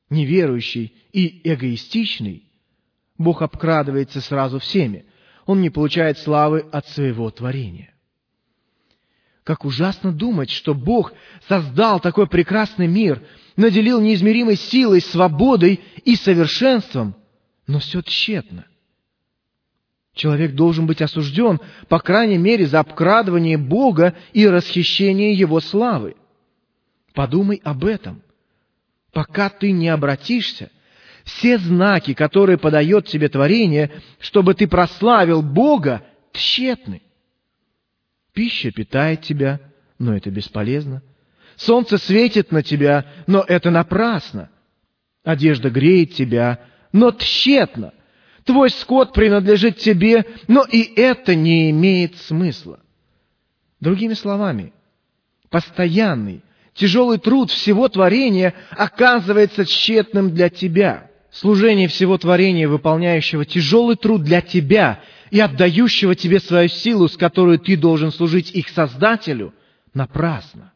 неверующий 0.10 0.94
и 1.14 1.42
эгоистичный, 1.44 2.44
Бог 3.18 3.42
обкрадывается 3.42 4.20
сразу 4.20 4.60
всеми. 4.60 5.06
Он 5.46 5.62
не 5.62 5.70
получает 5.70 6.18
славы 6.18 6.66
от 6.72 6.88
своего 6.88 7.30
творения. 7.30 7.93
Как 9.44 9.66
ужасно 9.66 10.14
думать, 10.14 10.50
что 10.50 10.74
Бог 10.74 11.14
создал 11.48 12.00
такой 12.00 12.28
прекрасный 12.28 12.88
мир, 12.88 13.22
наделил 13.58 14.00
неизмеримой 14.00 14.56
силой, 14.56 15.02
свободой 15.02 15.82
и 16.06 16.16
совершенством, 16.16 17.16
но 17.68 17.80
все 17.80 18.02
тщетно. 18.02 18.66
Человек 20.16 20.54
должен 20.54 20.86
быть 20.86 21.02
осужден, 21.02 21.60
по 21.90 22.00
крайней 22.00 22.38
мере, 22.38 22.68
за 22.68 22.80
обкрадывание 22.80 23.58
Бога 23.58 24.16
и 24.32 24.48
расхищение 24.48 25.34
Его 25.34 25.60
славы. 25.60 26.16
Подумай 27.14 27.60
об 27.64 27.84
этом. 27.84 28.22
Пока 29.12 29.50
ты 29.50 29.72
не 29.72 29.90
обратишься, 29.90 30.72
все 31.26 31.58
знаки, 31.58 32.14
которые 32.14 32.58
подает 32.58 33.08
тебе 33.08 33.28
творение, 33.28 33.92
чтобы 34.20 34.54
ты 34.54 34.68
прославил 34.68 35.42
Бога, 35.42 36.06
тщетны. 36.32 37.02
Пища 38.34 38.72
питает 38.72 39.22
тебя, 39.22 39.60
но 40.00 40.16
это 40.16 40.32
бесполезно. 40.32 41.02
Солнце 41.56 41.98
светит 41.98 42.52
на 42.52 42.64
тебя, 42.64 43.06
но 43.28 43.44
это 43.48 43.70
напрасно. 43.70 44.50
Одежда 45.24 45.70
греет 45.70 46.14
тебя, 46.14 46.60
но 46.92 47.12
тщетно– 47.12 47.94
Твой 48.46 48.70
скот 48.70 49.14
принадлежит 49.14 49.78
тебе, 49.78 50.26
но 50.48 50.66
и 50.70 50.82
это 50.82 51.34
не 51.34 51.70
имеет 51.72 52.18
смысла. 52.18 52.80
Другими 53.80 54.14
словами, 54.14 54.74
постоянный, 55.50 56.42
тяжелый 56.74 57.20
труд 57.20 57.52
всего 57.52 57.88
творения 57.88 58.54
оказывается 58.72 59.66
тщетным 59.66 60.34
для 60.34 60.50
тебя. 60.50 61.10
Служение 61.32 61.88
всего 61.88 62.18
творения, 62.18 62.68
выполняющего 62.68 63.46
тяжелый 63.46 63.96
труд 63.96 64.24
для 64.24 64.42
тебя, 64.42 65.02
и 65.34 65.40
отдающего 65.40 66.14
тебе 66.14 66.40
свою 66.40 66.70
силу, 66.70 67.08
с 67.08 67.18
которой 67.18 67.58
ты 67.58 67.76
должен 67.76 68.12
служить 68.12 68.52
их 68.52 68.70
Создателю, 68.70 69.52
напрасно. 69.92 70.74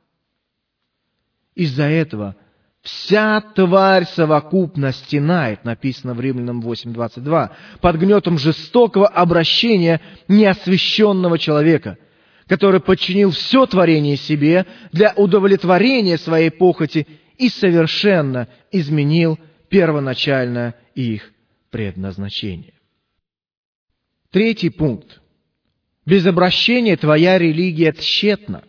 Из-за 1.53 1.83
этого 1.83 2.35
вся 2.81 3.39
тварь 3.39 4.05
совокупно 4.05 4.93
стенает, 4.93 5.63
написано 5.63 6.15
в 6.15 6.21
Римлянам 6.21 6.61
8.22, 6.61 7.51
под 7.81 7.95
гнетом 7.97 8.39
жестокого 8.39 9.07
обращения 9.07 10.01
неосвященного 10.27 11.37
человека, 11.37 11.99
который 12.47 12.79
подчинил 12.79 13.29
все 13.29 13.67
творение 13.67 14.17
себе 14.17 14.65
для 14.91 15.13
удовлетворения 15.15 16.17
своей 16.17 16.49
похоти 16.49 17.05
и 17.37 17.49
совершенно 17.49 18.47
изменил 18.71 19.37
первоначальное 19.69 20.73
их 20.95 21.31
предназначение. 21.69 22.73
Третий 24.37 24.69
пункт. 24.69 25.19
Без 26.05 26.23
обращения 26.27 26.95
твоя 26.95 27.39
религия 27.39 27.91
тщетна. 27.91 28.61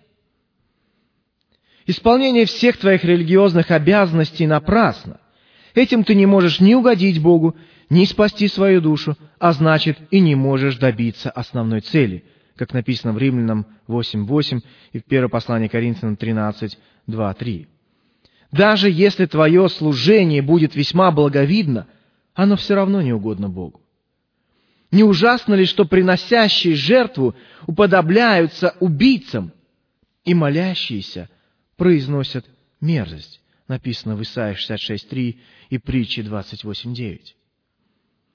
Исполнение 1.87 2.47
всех 2.47 2.79
твоих 2.79 3.05
религиозных 3.05 3.71
обязанностей 3.71 4.47
напрасно. 4.47 5.21
Этим 5.75 6.05
ты 6.05 6.15
не 6.15 6.25
можешь 6.25 6.61
ни 6.61 6.73
угодить 6.73 7.21
Богу, 7.21 7.55
ни 7.91 8.07
спасти 8.07 8.49
свою 8.49 8.81
душу, 8.81 9.15
а 9.39 9.53
значит 9.53 9.99
и 10.11 10.21
не 10.21 10.35
можешь 10.35 10.77
добиться 10.77 11.29
основной 11.29 11.83
цели, 11.83 12.25
как 12.57 12.73
написано 12.73 13.13
в 13.13 13.19
Римлянам 13.19 13.67
8.8 13.89 14.63
и 14.93 15.01
в 15.01 15.03
1 15.07 15.29
послании 15.29 15.69
Коринфянам 15.69 16.15
13.2.3. 16.15 17.67
Даже 18.53 18.89
если 18.89 19.27
твое 19.27 19.69
служение 19.69 20.41
будет 20.41 20.75
весьма 20.75 21.11
благовидно, 21.11 21.87
оно 22.33 22.57
все 22.57 22.75
равно 22.75 23.03
не 23.03 23.13
угодно 23.13 23.51
Богу. 23.51 23.83
Не 24.91 25.05
ужасно 25.05 25.55
ли, 25.55 25.67
что 25.67 25.85
приносящие 25.85 26.75
жертву 26.75 27.35
уподобляются 27.67 28.75
убийцам, 28.81 29.53
и 30.25 30.35
молящиеся 30.35 31.29
произносят 31.77 32.45
мерзость, 32.81 33.41
написано 33.67 34.15
в 34.17 34.23
Исаии 34.23 34.57
66.3 34.57 35.37
и 35.71 35.79
притче 35.79 36.23
28.9. 36.23 37.21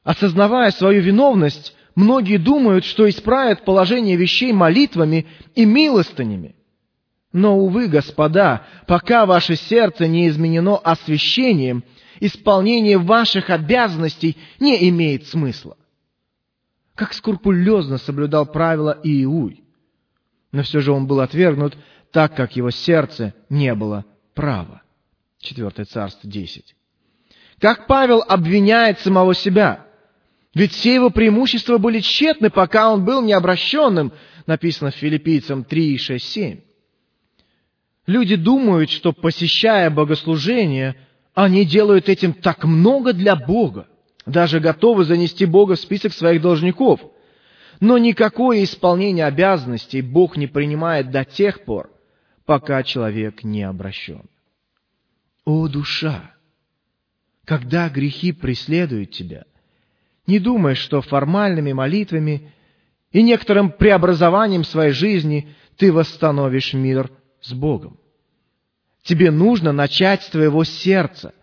Осознавая 0.04 0.72
свою 0.72 1.02
виновность, 1.02 1.76
многие 1.96 2.38
думают, 2.38 2.84
что 2.86 3.08
исправят 3.08 3.64
положение 3.64 4.16
вещей 4.16 4.52
молитвами 4.54 5.28
и 5.56 5.66
милостынями. 5.66 6.56
Но, 7.32 7.58
увы, 7.58 7.88
господа, 7.88 8.66
пока 8.88 9.26
ваше 9.26 9.56
сердце 9.56 10.08
не 10.08 10.28
изменено 10.28 10.78
освящением, 10.78 11.84
исполнение 12.20 12.98
ваших 12.98 13.50
обязанностей 13.50 14.38
не 14.60 14.88
имеет 14.90 15.28
смысла 15.28 15.78
как 16.96 17.14
скрупулезно 17.14 17.98
соблюдал 17.98 18.46
правила 18.46 19.00
Иуй. 19.04 19.64
Но 20.52 20.64
все 20.64 20.80
же 20.82 20.92
он 20.92 21.08
был 21.08 21.22
отвергнут, 21.22 21.76
так 22.12 22.36
как 22.36 22.56
его 22.56 22.70
сердце 22.70 23.34
не 23.50 23.74
было 23.74 24.06
права. 24.36 24.84
Четвертое 25.40 25.86
царство 25.86 26.30
10. 26.30 26.76
Как 27.60 27.88
Павел 27.88 28.24
обвиняет 28.28 29.00
самого 29.00 29.34
себя. 29.34 29.88
Ведь 30.54 30.74
все 30.74 30.94
его 30.94 31.10
преимущества 31.10 31.80
были 31.80 32.00
тщетны, 32.00 32.52
пока 32.52 32.92
он 32.92 33.04
был 33.04 33.24
необращенным, 33.24 34.14
написано 34.46 34.92
в 34.92 34.96
филиппийцам 34.96 35.64
3, 35.64 35.98
6, 35.98 36.26
7. 36.26 36.60
Люди 38.06 38.36
думают, 38.36 38.92
что 38.92 39.14
посещая 39.14 39.90
богослужение, 39.90 40.96
они 41.34 41.66
делают 41.66 42.10
этим 42.10 42.34
так 42.34 42.64
много 42.64 43.14
для 43.14 43.36
Бога 43.36 43.88
даже 44.26 44.60
готовы 44.60 45.06
занести 45.06 45.46
Бога 45.46 45.76
в 45.76 45.80
список 45.80 46.14
своих 46.14 46.42
должников. 46.42 47.02
Но 47.80 47.98
никакое 47.98 48.64
исполнение 48.64 49.26
обязанностей 49.26 50.02
Бог 50.02 50.38
не 50.38 50.48
принимает 50.48 51.12
до 51.12 51.26
тех 51.26 51.66
пор, 51.66 51.90
пока 52.46 52.84
человек 52.84 53.44
не 53.44 53.64
обращен. 53.64 54.24
О, 55.46 55.68
душа! 55.68 56.32
Когда 57.46 57.90
грехи 57.90 58.32
преследуют 58.32 59.12
тебя, 59.12 59.44
не 60.28 60.40
думай, 60.40 60.76
что 60.76 61.02
формальными 61.02 61.74
молитвами 61.74 62.54
и 63.12 63.22
некоторым 63.22 63.72
преобразованием 63.72 64.64
своей 64.64 64.94
жизни 64.94 65.54
ты 65.78 65.92
восстановишь 65.92 66.74
мир 66.74 67.12
с 67.42 67.52
Богом. 67.52 68.00
Тебе 69.04 69.32
нужно 69.32 69.74
начать 69.74 70.24
с 70.24 70.30
твоего 70.30 70.64
сердца. 70.64 71.34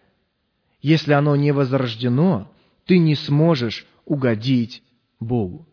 Если 0.80 1.12
оно 1.12 1.36
не 1.36 1.52
возрождено, 1.52 2.50
ты 2.86 2.98
не 2.98 3.14
сможешь 3.14 3.86
угодить 4.04 4.82
Богу. 5.18 5.66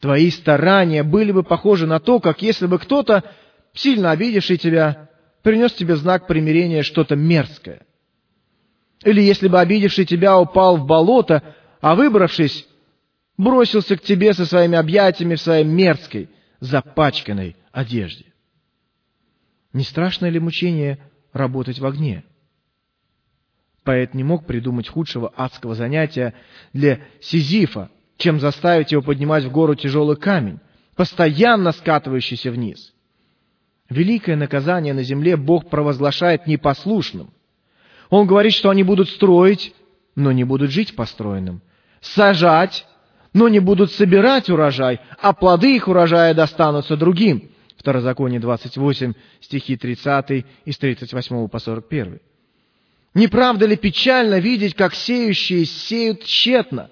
Твои 0.00 0.30
старания 0.30 1.02
были 1.02 1.32
бы 1.32 1.42
похожи 1.42 1.86
на 1.86 2.00
то, 2.00 2.20
как 2.20 2.42
если 2.42 2.66
бы 2.66 2.78
кто-то, 2.78 3.24
сильно 3.72 4.10
обидевший 4.10 4.58
тебя, 4.58 5.10
принес 5.42 5.72
тебе 5.72 5.96
знак 5.96 6.26
примирения 6.26 6.82
что-то 6.82 7.16
мерзкое. 7.16 7.86
Или 9.04 9.22
если 9.22 9.48
бы 9.48 9.60
обидевший 9.60 10.04
тебя 10.04 10.38
упал 10.38 10.76
в 10.76 10.86
болото, 10.86 11.54
а 11.80 11.94
выбравшись, 11.94 12.66
бросился 13.36 13.96
к 13.96 14.02
тебе 14.02 14.34
со 14.34 14.46
своими 14.46 14.76
объятиями 14.76 15.34
в 15.34 15.40
своей 15.40 15.64
мерзкой, 15.64 16.28
запачканной 16.60 17.56
одежде. 17.72 18.26
Не 19.72 19.84
страшно 19.84 20.26
ли 20.26 20.40
мучение 20.40 20.98
работать 21.32 21.78
в 21.78 21.86
огне? 21.86 22.24
Поэт 23.86 24.14
не 24.14 24.24
мог 24.24 24.46
придумать 24.46 24.88
худшего 24.88 25.32
адского 25.36 25.76
занятия 25.76 26.34
для 26.72 27.02
Сизифа, 27.20 27.88
чем 28.16 28.40
заставить 28.40 28.90
его 28.90 29.00
поднимать 29.00 29.44
в 29.44 29.52
гору 29.52 29.76
тяжелый 29.76 30.16
камень, 30.16 30.58
постоянно 30.96 31.70
скатывающийся 31.70 32.50
вниз. 32.50 32.92
Великое 33.88 34.34
наказание 34.34 34.92
на 34.92 35.04
земле 35.04 35.36
Бог 35.36 35.70
провозглашает 35.70 36.48
непослушным. 36.48 37.30
Он 38.10 38.26
говорит, 38.26 38.54
что 38.54 38.70
они 38.70 38.82
будут 38.82 39.08
строить, 39.08 39.72
но 40.16 40.32
не 40.32 40.42
будут 40.42 40.72
жить 40.72 40.96
построенным, 40.96 41.62
сажать, 42.00 42.88
но 43.34 43.48
не 43.48 43.60
будут 43.60 43.92
собирать 43.92 44.50
урожай, 44.50 44.98
а 45.22 45.32
плоды 45.32 45.76
их 45.76 45.86
урожая 45.86 46.34
достанутся 46.34 46.96
другим. 46.96 47.50
Второзаконие 47.76 48.40
28, 48.40 49.12
стихи 49.42 49.76
30 49.76 50.44
и 50.64 50.72
с 50.72 50.76
38 50.76 51.46
по 51.46 51.60
41. 51.60 52.18
Не 53.16 53.28
правда 53.28 53.64
ли 53.64 53.78
печально 53.78 54.40
видеть, 54.40 54.74
как 54.74 54.94
сеющие 54.94 55.64
сеют 55.64 56.24
тщетно, 56.24 56.90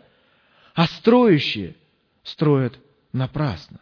а 0.74 0.86
строящие 0.86 1.76
строят 2.22 2.78
напрасно? 3.12 3.78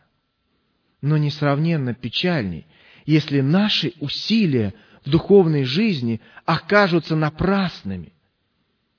Но 1.00 1.16
несравненно 1.18 1.94
печальней, 1.94 2.66
если 3.06 3.42
наши 3.42 3.92
усилия 4.00 4.74
в 5.04 5.10
духовной 5.10 5.62
жизни 5.62 6.20
окажутся 6.44 7.14
напрасными. 7.14 8.12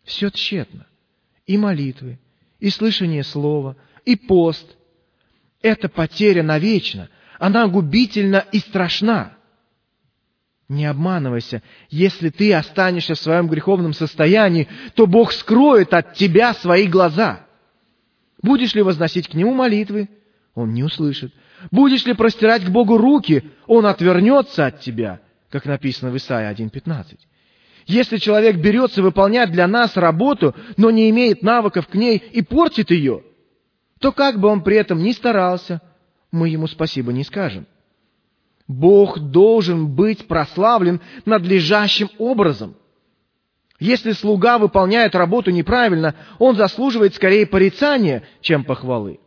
Все 0.06 0.30
тщетно. 0.30 0.88
И 1.46 1.58
молитвы, 1.58 2.20
и 2.62 2.70
слышание 2.70 3.26
слова, 3.26 3.76
и 4.06 4.16
пост. 4.16 4.78
Эта 5.62 5.90
потеря 5.90 6.44
навечно, 6.44 7.10
она 7.40 7.68
губительна 7.68 8.46
и 8.54 8.60
страшна. 8.60 9.38
Не 10.70 10.86
обманывайся. 10.86 11.62
Если 11.90 12.30
ты 12.30 12.54
останешься 12.54 13.16
в 13.16 13.20
своем 13.20 13.48
греховном 13.48 13.94
состоянии, 13.94 14.68
то 14.96 15.08
Бог 15.08 15.32
скроет 15.34 15.94
от 15.94 16.14
тебя 16.14 16.54
свои 16.54 16.88
глаза. 16.88 17.46
Будешь 18.42 18.74
ли 18.74 18.82
возносить 18.82 19.28
к 19.28 19.34
Нему 19.34 19.54
молитвы? 19.54 20.10
Он 20.56 20.74
не 20.74 20.84
услышит. 20.84 21.34
Будешь 21.72 22.06
ли 22.06 22.14
простирать 22.14 22.66
к 22.66 22.70
Богу 22.70 22.98
руки? 22.98 23.44
Он 23.68 23.86
отвернется 23.86 24.66
от 24.66 24.82
тебя, 24.82 25.20
как 25.50 25.66
написано 25.66 26.12
в 26.12 26.18
Исаии 26.18 26.54
1.15. 26.54 27.18
Если 27.86 28.18
человек 28.18 28.58
берется 28.58 29.02
выполнять 29.02 29.52
для 29.52 29.68
нас 29.68 29.98
работу, 29.98 30.56
но 30.78 30.90
не 30.92 31.10
имеет 31.10 31.44
навыков 31.44 31.88
к 31.88 31.96
ней 31.96 32.18
и 32.18 32.42
портит 32.42 32.92
ее, 32.92 33.24
то 34.00 34.12
как 34.12 34.40
бы 34.40 34.48
он 34.48 34.64
при 34.64 34.78
этом 34.78 35.02
ни 35.04 35.12
старался, 35.12 35.82
мы 36.32 36.50
ему 36.50 36.68
спасибо 36.68 37.12
не 37.12 37.24
скажем. 37.24 37.68
Бог 38.68 39.20
должен 39.20 39.94
быть 39.94 40.28
прославлен 40.28 41.02
надлежащим 41.26 42.10
образом. 42.18 42.76
Если 43.80 44.14
слуга 44.14 44.58
выполняет 44.58 45.16
работу 45.16 45.52
неправильно, 45.52 46.16
он 46.40 46.56
заслуживает 46.56 47.16
скорее 47.16 47.46
порицания, 47.46 48.24
чем 48.42 48.64
похвалы. 48.64 49.20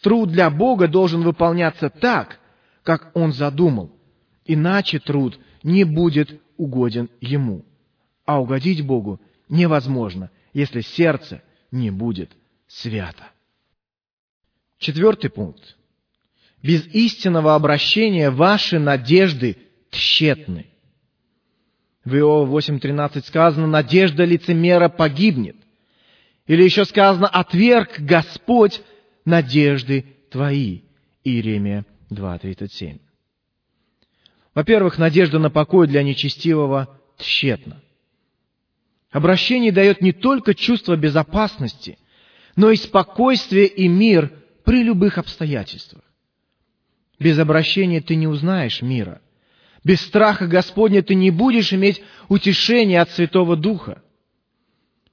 Труд 0.00 0.30
для 0.30 0.50
Бога 0.50 0.88
должен 0.88 1.22
выполняться 1.22 1.88
так, 1.88 2.40
как 2.82 3.10
он 3.14 3.32
задумал, 3.32 3.92
иначе 4.44 4.98
труд 4.98 5.38
не 5.62 5.84
будет 5.84 6.40
угоден 6.56 7.08
ему. 7.20 7.64
А 8.24 8.40
угодить 8.40 8.84
Богу 8.84 9.20
невозможно, 9.48 10.30
если 10.52 10.80
сердце 10.80 11.42
не 11.70 11.90
будет 11.90 12.30
свято. 12.66 13.24
Четвертый 14.78 15.30
пункт. 15.30 15.75
Без 16.62 16.86
истинного 16.86 17.54
обращения 17.54 18.30
ваши 18.30 18.78
надежды 18.78 19.56
тщетны. 19.90 20.66
В 22.04 22.14
Иова 22.14 22.58
8.13 22.58 23.24
сказано, 23.24 23.66
надежда 23.66 24.24
лицемера 24.24 24.88
погибнет. 24.88 25.56
Или 26.46 26.62
еще 26.62 26.84
сказано, 26.84 27.26
отверг 27.26 27.98
Господь 27.98 28.80
надежды 29.24 30.04
твои. 30.30 30.82
Иеремия 31.24 31.84
2.37. 32.10 33.00
Во-первых, 34.54 34.98
надежда 34.98 35.38
на 35.38 35.50
покой 35.50 35.88
для 35.88 36.02
нечестивого 36.02 36.98
тщетна. 37.18 37.82
Обращение 39.10 39.72
дает 39.72 40.00
не 40.00 40.12
только 40.12 40.54
чувство 40.54 40.96
безопасности, 40.96 41.98
но 42.54 42.70
и 42.70 42.76
спокойствие 42.76 43.66
и 43.66 43.88
мир 43.88 44.32
при 44.64 44.82
любых 44.82 45.18
обстоятельствах. 45.18 46.02
Без 47.18 47.38
обращения 47.38 48.00
ты 48.00 48.14
не 48.14 48.26
узнаешь 48.26 48.82
мира. 48.82 49.20
Без 49.84 50.00
страха 50.00 50.46
Господня 50.46 51.02
ты 51.02 51.14
не 51.14 51.30
будешь 51.30 51.72
иметь 51.72 52.02
утешения 52.28 53.00
от 53.00 53.10
Святого 53.10 53.56
Духа. 53.56 54.02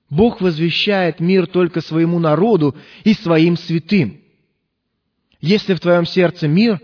Бог 0.09 0.41
возвещает 0.41 1.19
мир 1.19 1.47
только 1.47 1.81
своему 1.81 2.19
народу 2.19 2.75
и 3.03 3.13
своим 3.13 3.57
святым. 3.57 4.21
Если 5.39 5.73
в 5.73 5.79
твоем 5.79 6.05
сердце 6.05 6.47
мир, 6.47 6.79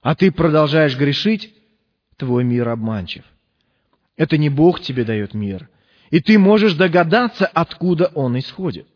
а 0.00 0.14
ты 0.14 0.30
продолжаешь 0.30 0.96
грешить, 0.96 1.54
твой 2.16 2.44
мир 2.44 2.68
обманчив. 2.68 3.24
Это 4.16 4.38
не 4.38 4.48
Бог 4.48 4.80
тебе 4.80 5.04
дает 5.04 5.34
мир, 5.34 5.68
и 6.10 6.20
ты 6.20 6.38
можешь 6.38 6.74
догадаться, 6.74 7.46
откуда 7.46 8.06
он 8.14 8.38
исходит. 8.38 8.86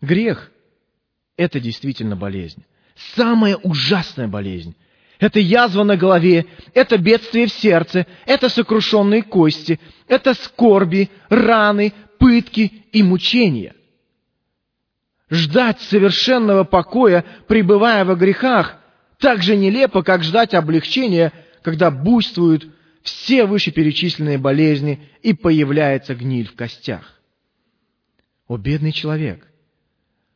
Грех– 0.00 0.50
это 1.36 1.60
действительно 1.60 2.16
болезнь. 2.16 2.64
Самая 2.94 3.56
ужасная 3.56 4.28
болезнь. 4.28 4.74
Это 5.18 5.40
язва 5.40 5.84
на 5.84 5.96
голове, 5.96 6.46
это 6.74 6.98
бедствие 6.98 7.46
в 7.46 7.52
сердце, 7.52 8.06
это 8.26 8.48
сокрушенные 8.48 9.22
кости, 9.22 9.80
это 10.08 10.34
скорби, 10.34 11.10
раны, 11.28 11.92
пытки 12.18 12.84
и 12.92 13.02
мучения. 13.02 13.74
Ждать 15.30 15.80
совершенного 15.80 16.64
покоя, 16.64 17.24
пребывая 17.48 18.04
во 18.04 18.14
грехах, 18.16 18.76
так 19.18 19.42
же 19.42 19.56
нелепо, 19.56 20.02
как 20.02 20.22
ждать 20.22 20.52
облегчения, 20.52 21.32
когда 21.62 21.90
буйствуют 21.90 22.66
все 23.02 23.46
вышеперечисленные 23.46 24.38
болезни 24.38 25.08
и 25.22 25.32
появляется 25.32 26.14
гниль 26.14 26.48
в 26.48 26.54
костях. 26.54 27.20
О, 28.46 28.56
бедный 28.56 28.92
человек! 28.92 29.46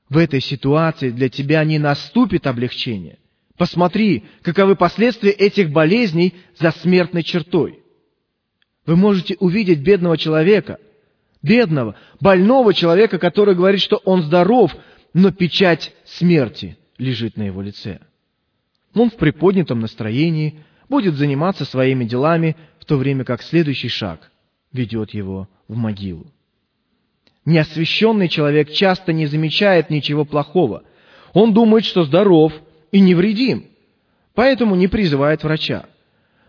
В 0.09 0.17
этой 0.17 0.41
ситуации 0.41 1.11
для 1.11 1.29
тебя 1.29 1.65
не 1.65 1.79
наступит 1.79 2.47
облегчение. 2.47 3.19
Посмотри, 3.57 4.25
каковы 4.43 4.77
последствия 4.77 5.31
этих 5.31 5.71
болезней 5.71 6.35
за 6.59 6.71
смертной 6.71 7.23
чертой. 7.23 7.81
Вы 8.87 8.97
можете 8.97 9.37
увидеть 9.39 9.81
бедного 9.81 10.17
человека, 10.17 10.79
бедного, 11.43 11.97
больного 12.21 12.73
человека, 12.73 13.19
который 13.19 13.55
говорит, 13.55 13.83
что 13.83 13.97
он 13.97 14.23
здоров, 14.23 14.75
но 15.13 15.31
печать 15.31 15.93
смерти 16.05 16.79
лежит 16.97 17.37
на 17.37 17.43
его 17.43 17.61
лице. 17.61 18.01
Он 18.95 19.11
в 19.11 19.17
приподнятом 19.17 19.81
настроении 19.81 20.65
будет 20.89 21.15
заниматься 21.17 21.65
своими 21.65 22.05
делами, 22.05 22.57
в 22.79 22.87
то 22.87 22.97
время 22.97 23.25
как 23.25 23.43
следующий 23.43 23.89
шаг 23.89 24.31
ведет 24.73 25.13
его 25.13 25.49
в 25.67 25.77
могилу. 25.77 26.33
Неосвященный 27.49 28.29
человек 28.29 28.71
часто 28.73 29.15
не 29.15 29.25
замечает 29.25 29.89
ничего 29.89 30.27
плохого. 30.27 30.83
Он 31.33 31.55
думает, 31.55 31.87
что 31.87 32.05
здоров 32.05 32.53
и 32.93 33.01
невредим, 33.01 33.65
поэтому 34.35 34.75
не 34.75 34.87
призывает 34.87 35.45
врача. 35.45 35.87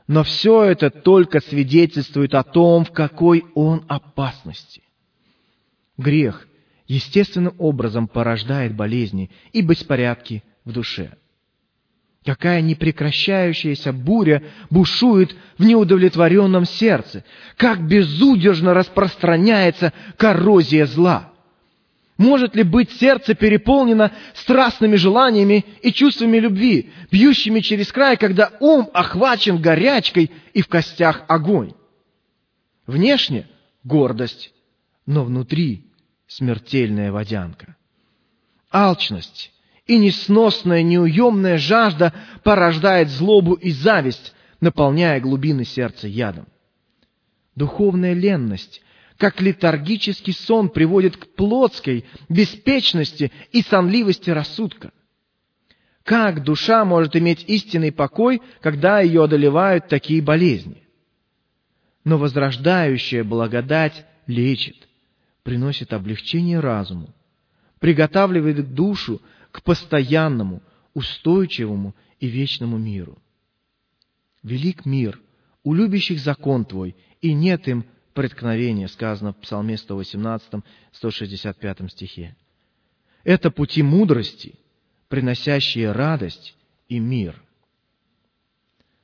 Но 0.08 0.26
все 0.26 0.66
это 0.66 0.90
только 0.90 1.40
свидетельствует 1.40 2.36
о 2.36 2.44
том, 2.44 2.84
в 2.84 2.92
какой 2.92 3.46
он 3.56 3.86
опасности. 3.88 4.82
Грех 5.98 6.50
естественным 6.86 7.56
образом 7.60 8.10
порождает 8.10 8.76
болезни 8.76 9.32
и 9.54 9.62
беспорядки 9.62 10.44
в 10.66 10.74
душе. 10.74 11.14
Какая 12.30 12.62
непрекращающаяся 12.62 13.92
буря 13.92 14.44
бушует 14.70 15.36
в 15.58 15.66
неудовлетворенном 15.66 16.66
сердце, 16.66 17.24
как 17.58 17.82
безудержно 17.82 18.76
распространяется 18.76 19.94
коррозия 20.16 20.86
зла. 20.86 21.34
Может 22.18 22.56
ли 22.56 22.62
быть 22.62 22.92
сердце 22.92 23.34
переполнено 23.34 24.12
страстными 24.36 24.96
желаниями 24.96 25.66
и 25.82 25.92
чувствами 25.92 26.38
любви, 26.38 26.92
бьющими 27.12 27.62
через 27.62 27.92
край, 27.92 28.16
когда 28.16 28.52
ум 28.60 28.92
охвачен 28.94 29.60
горячкой 29.60 30.30
и 30.54 30.62
в 30.62 30.68
костях 30.68 31.24
огонь? 31.28 31.74
Внешне 32.86 33.48
гордость, 33.84 34.54
но 35.08 35.24
внутри 35.24 35.84
смертельная 36.28 37.12
водянка. 37.12 37.76
Алчность 38.70 39.52
и 39.90 39.98
несносная 39.98 40.84
неуемная 40.84 41.58
жажда 41.58 42.14
порождает 42.44 43.10
злобу 43.10 43.54
и 43.56 43.72
зависть, 43.72 44.36
наполняя 44.62 45.20
глубины 45.20 45.66
сердца 45.66 46.08
ядом. 46.08 46.46
Духовная 47.56 48.14
ленность, 48.14 48.84
как 49.18 49.42
летаргический 49.42 50.34
сон, 50.34 50.70
приводит 50.70 51.18
к 51.18 51.34
плотской 51.34 52.06
беспечности 52.30 53.32
и 53.52 53.64
сонливости 53.64 54.30
рассудка. 54.30 54.92
Как 56.04 56.44
душа 56.44 56.86
может 56.86 57.16
иметь 57.16 57.44
истинный 57.48 57.92
покой, 57.92 58.44
когда 58.62 59.00
ее 59.00 59.24
одолевают 59.24 59.88
такие 59.88 60.22
болезни? 60.22 60.84
Но 62.04 62.20
возрождающая 62.20 63.24
благодать 63.24 64.06
лечит, 64.28 64.88
приносит 65.42 65.94
облегчение 65.94 66.60
разуму, 66.60 67.10
приготавливает 67.80 68.76
душу 68.76 69.20
к 69.52 69.64
постоянному, 69.64 70.62
устойчивому 70.94 71.96
и 72.20 72.28
вечному 72.28 72.78
миру. 72.78 73.18
Велик 74.44 74.86
мир 74.86 75.20
у 75.64 75.74
любящих 75.74 76.20
закон 76.20 76.66
Твой, 76.66 76.96
и 77.22 77.34
нет 77.34 77.68
им 77.68 77.86
преткновения, 78.14 78.88
сказано 78.88 79.34
в 79.34 79.38
Псалме 79.38 79.78
118, 79.78 80.64
165 80.92 81.92
стихе. 81.92 82.36
Это 83.24 83.52
пути 83.52 83.84
мудрости, 83.84 84.56
приносящие 85.10 85.92
радость 85.92 86.56
и 86.88 87.00
мир. 87.00 87.42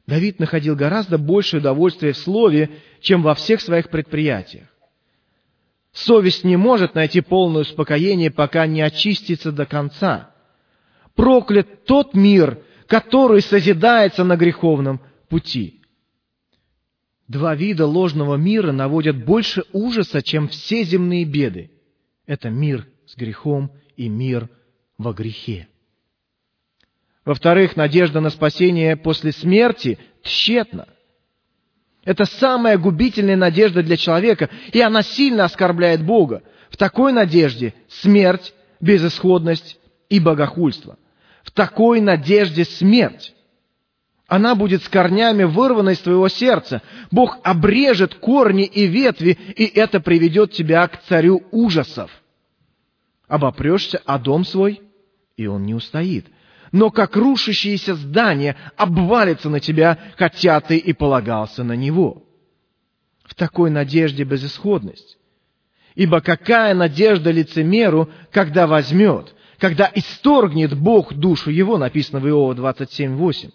Давид 0.08 0.40
находил 0.40 0.76
гораздо 0.76 1.18
большее 1.18 1.60
удовольствие 1.60 2.14
в 2.14 2.18
слове, 2.18 2.80
чем 3.02 3.24
во 3.24 3.34
всех 3.36 3.60
своих 3.62 3.90
предприятиях. 3.90 4.68
Совесть 5.92 6.44
не 6.44 6.58
может 6.58 6.94
найти 6.94 7.22
полное 7.22 7.62
успокоение, 7.62 8.30
пока 8.30 8.68
не 8.68 8.82
очистится 8.82 9.52
до 9.52 9.66
конца. 9.66 10.35
Проклят 11.16 11.86
тот 11.86 12.14
мир, 12.14 12.60
который 12.88 13.42
созидается 13.42 14.24
на 14.24 14.36
греховном 14.36 15.00
пути. 15.30 15.82
Два 17.28 17.56
вида 17.56 17.88
ложного 17.88 18.36
мира 18.36 18.72
наводят 18.72 19.26
больше 19.26 19.64
ужаса, 19.72 20.22
чем 20.22 20.48
все 20.48 20.84
земные 20.84 21.26
беды. 21.26 21.72
Это 22.28 22.50
мир 22.50 22.86
с 23.08 23.16
грехом 23.16 23.72
и 23.96 24.10
мир 24.10 24.50
во 24.98 25.14
грехе. 25.14 25.68
Во-вторых, 27.24 27.76
надежда 27.76 28.20
на 28.20 28.30
спасение 28.30 28.96
после 28.96 29.32
смерти 29.32 29.98
тщетна. 30.22 30.88
Это 32.04 32.26
самая 32.26 32.78
губительная 32.78 33.36
надежда 33.36 33.82
для 33.82 33.98
человека, 33.98 34.52
и 34.72 34.80
она 34.80 35.02
сильно 35.02 35.46
оскорбляет 35.46 36.06
Бога. 36.06 36.44
В 36.70 36.78
такой 36.78 37.14
надежде 37.14 37.74
смерть, 37.88 38.54
безысходность 38.80 39.80
и 40.10 40.20
богохульство 40.20 41.00
в 41.46 41.52
такой 41.52 42.02
надежде 42.02 42.66
смерть. 42.66 43.34
Она 44.28 44.56
будет 44.56 44.84
с 44.84 44.90
корнями 44.90 45.44
вырвана 45.44 45.92
из 45.92 46.00
твоего 46.00 46.28
сердца. 46.28 46.82
Бог 47.12 47.38
обрежет 47.44 48.16
корни 48.16 48.66
и 48.66 48.88
ветви, 48.88 49.38
и 49.56 49.66
это 49.66 50.00
приведет 50.00 50.52
тебя 50.52 50.88
к 50.88 51.04
царю 51.04 51.44
ужасов. 51.52 52.10
Обопрешься 53.28 54.02
о 54.06 54.18
дом 54.18 54.44
свой, 54.44 54.82
и 55.38 55.46
он 55.46 55.64
не 55.64 55.76
устоит. 55.76 56.26
Но 56.72 56.90
как 56.90 57.16
рушащееся 57.16 57.94
здание 57.94 58.56
обвалится 58.76 59.50
на 59.50 59.60
тебя, 59.60 60.00
хотя 60.18 60.60
ты 60.60 60.78
и 60.78 60.94
полагался 60.94 61.64
на 61.64 61.74
него. 61.74 62.24
В 63.24 63.36
такой 63.36 63.70
надежде 63.70 64.24
безысходность. 64.24 65.20
Ибо 65.94 66.20
какая 66.20 66.74
надежда 66.74 67.30
лицемеру, 67.30 68.10
когда 68.32 68.66
возьмет, 68.66 69.36
когда 69.60 69.90
исторгнет 69.94 70.78
Бог 70.78 71.14
душу 71.14 71.50
его, 71.50 71.78
написано 71.78 72.20
в 72.20 72.28
Иова 72.28 72.54
27.8. 72.54 73.52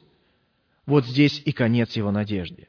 Вот 0.87 1.07
здесь 1.07 1.43
и 1.45 1.53
конец 1.53 1.97
его 1.97 2.11
надежды. 2.11 2.69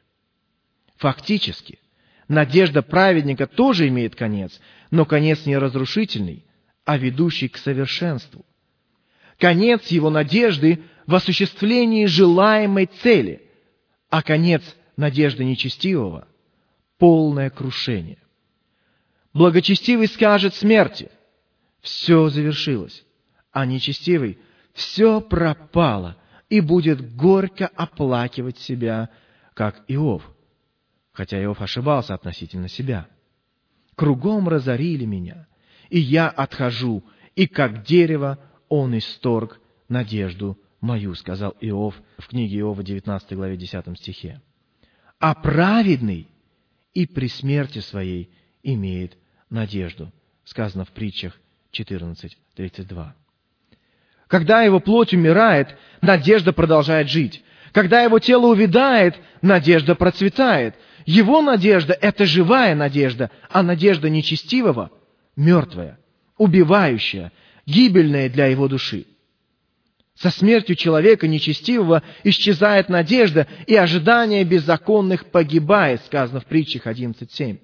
Фактически, 0.98 1.80
надежда 2.28 2.82
праведника 2.82 3.48
тоже 3.48 3.88
имеет 3.88 4.16
конец, 4.16 4.60
но 4.92 5.06
конец 5.06 5.46
не 5.46 5.58
разрушительный, 5.58 6.46
а 6.86 6.98
ведущий 6.98 7.48
к 7.48 7.58
совершенству. 7.58 8.46
Конец 9.40 9.88
его 9.88 10.10
надежды 10.10 10.84
в 11.08 11.16
осуществлении 11.16 12.06
желаемой 12.06 12.86
цели, 12.86 13.50
а 14.10 14.22
конец 14.22 14.62
надежды 14.98 15.44
нечестивого– 15.44 16.28
полное 17.00 17.50
крушение. 17.50 18.20
Благочестивый 19.34 20.08
скажет 20.08 20.54
смерти– 20.54 21.10
все 21.82 22.30
завершилось 22.30 23.04
а 23.52 23.66
нечестивый 23.66 24.40
все 24.74 25.22
пропало 25.22 26.18
и 26.50 26.62
будет 26.62 27.16
горько 27.16 27.68
оплакивать 27.68 28.58
себя, 28.58 29.10
как 29.54 29.84
Иов. 29.88 30.30
Хотя 31.12 31.42
Иов 31.44 31.62
ошибался 31.62 32.14
относительно 32.14 32.68
себя. 32.68 33.08
Кругом 33.96 34.48
разорили 34.48 35.06
меня, 35.06 35.48
и 35.90 36.00
я 36.00 36.30
отхожу, 36.30 37.04
и 37.36 37.48
как 37.48 37.84
дерево 37.84 38.40
он 38.70 38.98
исторг 38.98 39.60
надежду 39.90 40.58
мою, 40.80 41.14
сказал 41.16 41.56
Иов 41.62 42.02
в 42.18 42.28
книге 42.28 42.60
Иова, 42.60 42.84
19 42.84 43.34
главе, 43.34 43.58
10 43.58 43.98
стихе. 43.98 44.42
А 45.20 45.36
праведный 45.36 46.28
и 46.94 47.06
при 47.06 47.28
смерти 47.28 47.80
своей 47.80 48.32
имеет 48.64 49.18
надежду, 49.50 50.12
сказано 50.46 50.86
в 50.86 50.92
притчах 50.92 51.40
14.32. 51.74 53.14
Когда 54.32 54.62
его 54.62 54.80
плоть 54.80 55.14
умирает, 55.14 55.76
надежда 56.00 56.54
продолжает 56.54 57.10
жить. 57.10 57.44
Когда 57.74 58.02
его 58.02 58.18
тело 58.18 58.48
увядает, 58.48 59.16
надежда 59.42 59.94
процветает. 59.94 60.76
Его 61.06 61.42
надежда– 61.42 61.98
это 62.02 62.26
живая 62.26 62.74
надежда, 62.74 63.30
а 63.50 63.62
надежда 63.62 64.10
нечестивого– 64.10 64.90
мертвая, 65.36 66.00
убивающая, 66.38 67.34
гибельная 67.66 68.30
для 68.30 68.46
его 68.46 68.70
души. 68.70 69.06
Со 70.16 70.30
смертью 70.30 70.78
человека 70.78 71.28
нечестивого 71.28 72.02
исчезает 72.24 72.88
надежда, 72.88 73.48
и 73.68 73.76
ожидание 73.76 74.46
беззаконных 74.46 75.26
погибает, 75.26 76.04
сказано 76.06 76.40
в 76.40 76.46
притчах 76.46 76.88
11.7. 76.88 77.60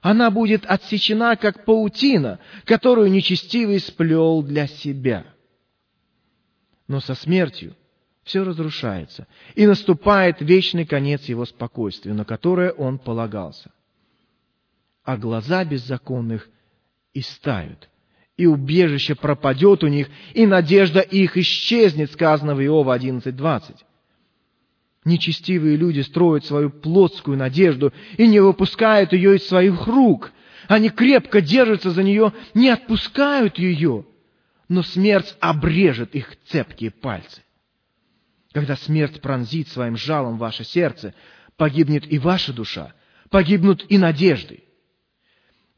Она 0.00 0.30
будет 0.30 0.64
отсечена, 0.64 1.36
как 1.36 1.66
паутина, 1.66 2.38
которую 2.64 3.10
нечестивый 3.10 3.78
сплел 3.78 4.42
для 4.42 4.68
себя– 4.68 5.26
но 6.88 7.00
со 7.00 7.14
смертью 7.14 7.76
все 8.24 8.42
разрушается, 8.42 9.26
и 9.54 9.66
наступает 9.66 10.40
вечный 10.40 10.84
конец 10.84 11.24
его 11.24 11.44
спокойствия, 11.46 12.12
на 12.12 12.24
которое 12.24 12.72
он 12.72 12.98
полагался. 12.98 13.70
А 15.04 15.16
глаза 15.16 15.64
беззаконных 15.64 16.48
истают, 17.14 17.88
и 18.36 18.46
убежище 18.46 19.14
пропадет 19.14 19.84
у 19.84 19.86
них, 19.86 20.08
и 20.34 20.46
надежда 20.46 21.00
их 21.00 21.36
исчезнет, 21.36 22.12
сказано 22.12 22.54
в 22.54 22.62
Иова 22.62 22.98
11.20. 22.98 23.76
Нечестивые 25.04 25.76
люди 25.76 26.00
строят 26.00 26.44
свою 26.44 26.68
плотскую 26.68 27.38
надежду 27.38 27.94
и 28.18 28.26
не 28.26 28.40
выпускают 28.40 29.12
ее 29.12 29.36
из 29.36 29.48
своих 29.48 29.86
рук. 29.86 30.32
Они 30.66 30.90
крепко 30.90 31.40
держатся 31.40 31.90
за 31.92 32.02
нее, 32.02 32.32
не 32.52 32.68
отпускают 32.68 33.58
ее– 33.58 34.04
но 34.68 34.82
смерть 34.82 35.34
обрежет 35.40 36.14
их 36.14 36.36
цепкие 36.46 36.90
пальцы. 36.90 37.42
Когда 38.52 38.76
смерть 38.76 39.20
пронзит 39.20 39.68
своим 39.68 39.96
жалом 39.96 40.38
ваше 40.38 40.64
сердце, 40.64 41.14
погибнет 41.56 42.10
и 42.10 42.18
ваша 42.18 42.52
душа, 42.52 42.94
погибнут 43.30 43.84
и 43.88 43.98
надежды. 43.98 44.64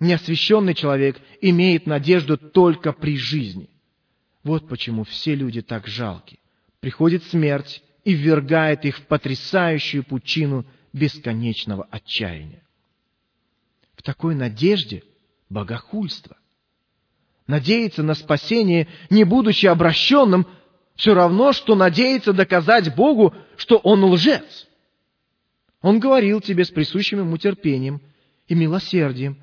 Неосвященный 0.01 0.75
человек 0.75 1.21
имеет 1.41 1.87
надежду 1.87 2.37
только 2.37 2.93
при 2.93 3.17
жизни. 3.17 3.69
Вот 4.43 4.69
почему 4.69 5.05
все 5.05 5.35
люди 5.35 5.61
так 5.61 5.87
жалки. 5.87 6.39
Приходит 6.81 7.23
смерть 7.25 7.83
и 8.05 8.15
ввергает 8.15 8.85
их 8.87 8.99
в 8.99 9.07
потрясающую 9.07 10.03
пучину 10.03 10.65
бесконечного 10.93 11.87
отчаяния. 11.91 12.63
В 13.95 14.03
такой 14.03 14.35
надежде 14.35 15.05
богохульство 15.51 16.39
надеяться 17.51 18.03
на 18.03 18.15
спасение, 18.15 18.89
не 19.11 19.25
будучи 19.25 19.67
обращенным, 19.67 20.47
все 20.97 21.13
равно, 21.15 21.53
что 21.53 21.75
надеяться 21.75 22.33
доказать 22.33 22.95
Богу, 22.95 23.35
что 23.57 23.77
Он 23.77 24.05
лжец. 24.05 24.69
Он 25.83 25.99
говорил 25.99 26.41
тебе 26.41 26.65
с 26.65 26.71
присущим 26.71 27.21
ему 27.21 27.37
терпением 27.37 28.01
и 28.49 28.55
милосердием, 28.55 29.39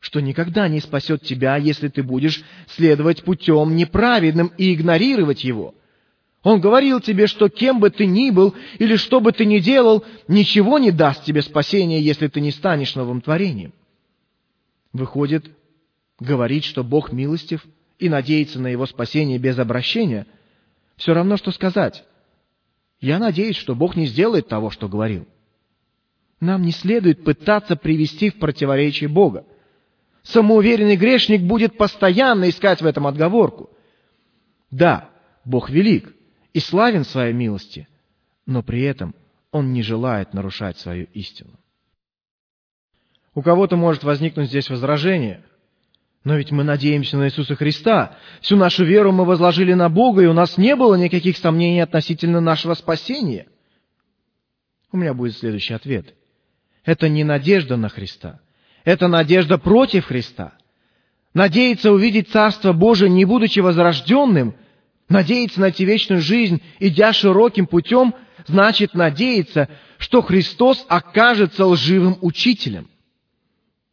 что 0.00 0.20
никогда 0.20 0.68
не 0.68 0.80
спасет 0.80 1.22
тебя, 1.22 1.56
если 1.56 1.88
ты 1.88 2.02
будешь 2.02 2.42
следовать 2.68 3.24
путем 3.24 3.74
неправедным 3.74 4.52
и 4.58 4.74
игнорировать 4.74 5.42
его. 5.44 5.74
Он 6.42 6.60
говорил 6.60 7.00
тебе, 7.00 7.26
что 7.26 7.48
кем 7.48 7.80
бы 7.80 7.90
ты 7.90 8.06
ни 8.06 8.30
был 8.30 8.54
или 8.78 8.96
что 8.96 9.20
бы 9.20 9.32
ты 9.32 9.44
ни 9.44 9.58
делал, 9.58 10.04
ничего 10.28 10.78
не 10.78 10.92
даст 10.92 11.24
тебе 11.24 11.42
спасения, 11.42 12.00
если 12.00 12.28
ты 12.28 12.40
не 12.40 12.52
станешь 12.52 12.94
новым 12.94 13.20
творением. 13.20 13.72
Выходит, 14.92 15.46
говорить, 16.18 16.64
что 16.64 16.82
Бог 16.82 17.12
милостив, 17.12 17.64
и 17.98 18.08
надеяться 18.08 18.60
на 18.60 18.68
Его 18.68 18.86
спасение 18.86 19.38
без 19.38 19.58
обращения, 19.58 20.26
все 20.96 21.14
равно, 21.14 21.36
что 21.36 21.50
сказать, 21.50 22.04
я 23.00 23.18
надеюсь, 23.18 23.56
что 23.56 23.74
Бог 23.74 23.96
не 23.96 24.06
сделает 24.06 24.48
того, 24.48 24.70
что 24.70 24.88
говорил. 24.88 25.26
Нам 26.40 26.62
не 26.62 26.72
следует 26.72 27.24
пытаться 27.24 27.76
привести 27.76 28.30
в 28.30 28.38
противоречие 28.38 29.08
Бога. 29.08 29.46
Самоуверенный 30.22 30.96
грешник 30.96 31.42
будет 31.42 31.78
постоянно 31.78 32.48
искать 32.50 32.82
в 32.82 32.86
этом 32.86 33.06
отговорку. 33.06 33.70
Да, 34.70 35.10
Бог 35.44 35.70
велик 35.70 36.14
и 36.52 36.60
славен 36.60 37.04
своей 37.04 37.32
милости, 37.32 37.88
но 38.44 38.62
при 38.62 38.82
этом 38.82 39.14
Он 39.52 39.72
не 39.72 39.82
желает 39.82 40.34
нарушать 40.34 40.78
свою 40.78 41.06
истину. 41.12 41.58
У 43.34 43.42
кого-то 43.42 43.76
может 43.76 44.04
возникнуть 44.04 44.48
здесь 44.48 44.68
возражение– 44.68 45.42
но 46.26 46.34
ведь 46.34 46.50
мы 46.50 46.64
надеемся 46.64 47.16
на 47.16 47.28
Иисуса 47.28 47.54
Христа. 47.54 48.16
Всю 48.40 48.56
нашу 48.56 48.84
веру 48.84 49.12
мы 49.12 49.24
возложили 49.24 49.74
на 49.74 49.88
Бога, 49.88 50.24
и 50.24 50.26
у 50.26 50.32
нас 50.32 50.58
не 50.58 50.74
было 50.74 50.96
никаких 50.96 51.36
сомнений 51.36 51.78
относительно 51.78 52.40
нашего 52.40 52.74
спасения. 52.74 53.46
У 54.90 54.96
меня 54.96 55.14
будет 55.14 55.36
следующий 55.36 55.74
ответ. 55.74 56.14
Это 56.84 57.08
не 57.08 57.22
надежда 57.22 57.76
на 57.76 57.88
Христа. 57.88 58.40
Это 58.82 59.06
надежда 59.06 59.56
против 59.56 60.06
Христа. 60.06 60.54
Надеяться 61.32 61.92
увидеть 61.92 62.28
Царство 62.30 62.72
Божие, 62.72 63.08
не 63.08 63.24
будучи 63.24 63.60
возрожденным, 63.60 64.56
надеяться 65.08 65.60
найти 65.60 65.84
вечную 65.84 66.22
жизнь, 66.22 66.60
идя 66.80 67.12
широким 67.12 67.68
путем, 67.68 68.16
значит 68.48 68.94
надеяться, 68.94 69.68
что 69.98 70.22
Христос 70.22 70.86
окажется 70.88 71.66
лживым 71.66 72.18
учителем. 72.20 72.88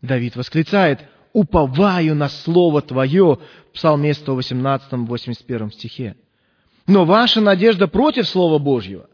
Давид 0.01 0.35
восклицает– 0.35 1.01
уповаю 1.33 2.15
на 2.15 2.29
Слово 2.29 2.81
Твое, 2.81 3.39
в 3.69 3.73
Псалме 3.73 4.13
118, 4.13 4.91
81 4.91 5.71
стихе. 5.71 6.15
Но 6.87 7.05
ваша 7.05 7.41
надежда 7.41 7.87
против 7.87 8.27
Слова 8.27 8.59
Божьего. 8.59 9.09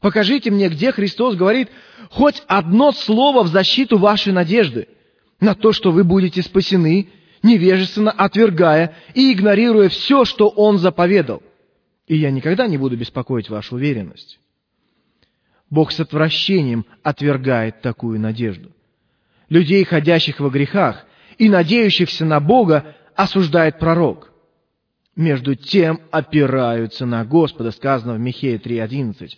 Покажите 0.00 0.50
мне, 0.50 0.68
где 0.68 0.92
Христос 0.92 1.36
говорит 1.36 1.70
хоть 2.10 2.42
одно 2.46 2.92
слово 2.92 3.42
в 3.42 3.48
защиту 3.48 3.96
вашей 3.96 4.32
надежды 4.32 4.88
на 5.40 5.54
то, 5.54 5.72
что 5.72 5.92
вы 5.92 6.04
будете 6.04 6.42
спасены, 6.42 7.08
невежественно 7.42 8.10
отвергая 8.10 8.96
и 9.14 9.32
игнорируя 9.32 9.88
все, 9.88 10.24
что 10.24 10.48
Он 10.48 10.78
заповедал. 10.78 11.42
И 12.06 12.16
я 12.16 12.30
никогда 12.30 12.66
не 12.66 12.76
буду 12.76 12.96
беспокоить 12.96 13.48
вашу 13.48 13.76
уверенность. 13.76 14.38
Бог 15.70 15.90
с 15.90 16.00
отвращением 16.00 16.84
отвергает 17.02 17.80
такую 17.80 18.20
надежду. 18.20 18.70
Людей, 19.48 19.84
ходящих 19.84 20.40
во 20.40 20.50
грехах, 20.50 21.06
и 21.38 21.48
надеющихся 21.48 22.24
на 22.24 22.40
Бога 22.40 22.94
осуждает 23.14 23.78
пророк. 23.78 24.32
Между 25.16 25.54
тем 25.54 26.00
опираются 26.10 27.06
на 27.06 27.24
Господа, 27.24 27.70
сказано 27.70 28.14
в 28.14 28.18
Михея 28.18 28.58
3.11. 28.58 29.30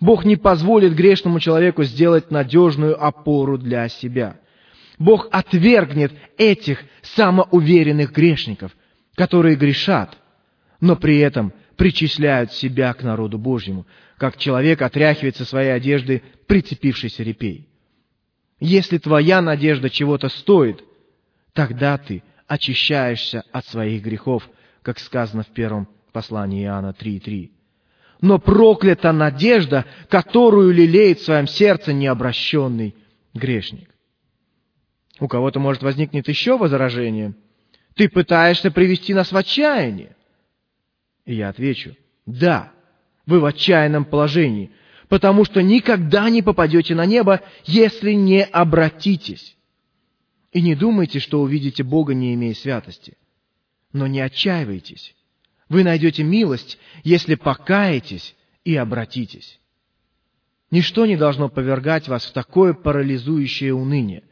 Бог 0.00 0.24
не 0.24 0.36
позволит 0.36 0.94
грешному 0.94 1.38
человеку 1.40 1.84
сделать 1.84 2.30
надежную 2.30 3.02
опору 3.02 3.58
для 3.58 3.88
себя. 3.88 4.36
Бог 4.98 5.28
отвергнет 5.30 6.12
этих 6.38 6.82
самоуверенных 7.02 8.12
грешников, 8.12 8.72
которые 9.14 9.56
грешат, 9.56 10.16
но 10.80 10.96
при 10.96 11.18
этом 11.18 11.52
причисляют 11.76 12.52
себя 12.52 12.92
к 12.94 13.02
народу 13.02 13.38
Божьему, 13.38 13.86
как 14.16 14.36
человек 14.36 14.82
отряхивает 14.82 15.36
со 15.36 15.44
своей 15.44 15.70
одежды 15.70 16.22
прицепившийся 16.46 17.22
репей. 17.22 17.68
Если 18.60 18.98
твоя 18.98 19.40
надежда 19.40 19.88
чего-то 19.88 20.28
стоит, 20.28 20.82
тогда 21.58 21.98
ты 21.98 22.22
очищаешься 22.46 23.42
от 23.50 23.66
своих 23.66 24.00
грехов, 24.04 24.48
как 24.82 25.00
сказано 25.00 25.42
в 25.42 25.48
первом 25.48 25.88
послании 26.12 26.62
Иоанна 26.62 26.94
3.3. 26.96 27.50
Но 28.20 28.38
проклята 28.38 29.10
надежда, 29.10 29.84
которую 30.08 30.72
лелеет 30.72 31.18
в 31.18 31.24
своем 31.24 31.48
сердце 31.48 31.92
необращенный 31.92 32.94
грешник. 33.34 33.90
У 35.18 35.26
кого-то 35.26 35.58
может 35.58 35.82
возникнет 35.82 36.28
еще 36.28 36.56
возражение. 36.56 37.34
Ты 37.96 38.08
пытаешься 38.08 38.70
привести 38.70 39.12
нас 39.12 39.32
в 39.32 39.36
отчаяние. 39.36 40.14
И 41.24 41.34
я 41.34 41.48
отвечу, 41.48 41.96
да, 42.24 42.70
вы 43.26 43.40
в 43.40 43.44
отчаянном 43.44 44.04
положении, 44.04 44.70
потому 45.08 45.44
что 45.44 45.60
никогда 45.60 46.30
не 46.30 46.40
попадете 46.40 46.94
на 46.94 47.04
небо, 47.04 47.40
если 47.64 48.12
не 48.12 48.44
обратитесь. 48.44 49.57
И 50.58 50.60
не 50.60 50.74
думайте, 50.74 51.20
что 51.20 51.40
увидите 51.40 51.84
Бога, 51.84 52.14
не 52.14 52.34
имея 52.34 52.52
святости. 52.52 53.16
Но 53.92 54.08
не 54.08 54.18
отчаивайтесь. 54.18 55.14
Вы 55.68 55.84
найдете 55.84 56.24
милость, 56.24 56.78
если 57.04 57.36
покаетесь 57.36 58.34
и 58.64 58.74
обратитесь. 58.74 59.60
Ничто 60.72 61.06
не 61.06 61.16
должно 61.16 61.48
повергать 61.48 62.08
вас 62.08 62.24
в 62.24 62.32
такое 62.32 62.74
парализующее 62.74 63.72
уныние, 63.72 64.24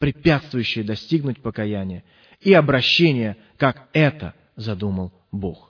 препятствующее 0.00 0.84
достигнуть 0.84 1.40
покаяния 1.42 2.02
и 2.40 2.52
обращения, 2.54 3.36
как 3.56 3.88
это 3.92 4.34
задумал 4.56 5.12
Бог. 5.30 5.67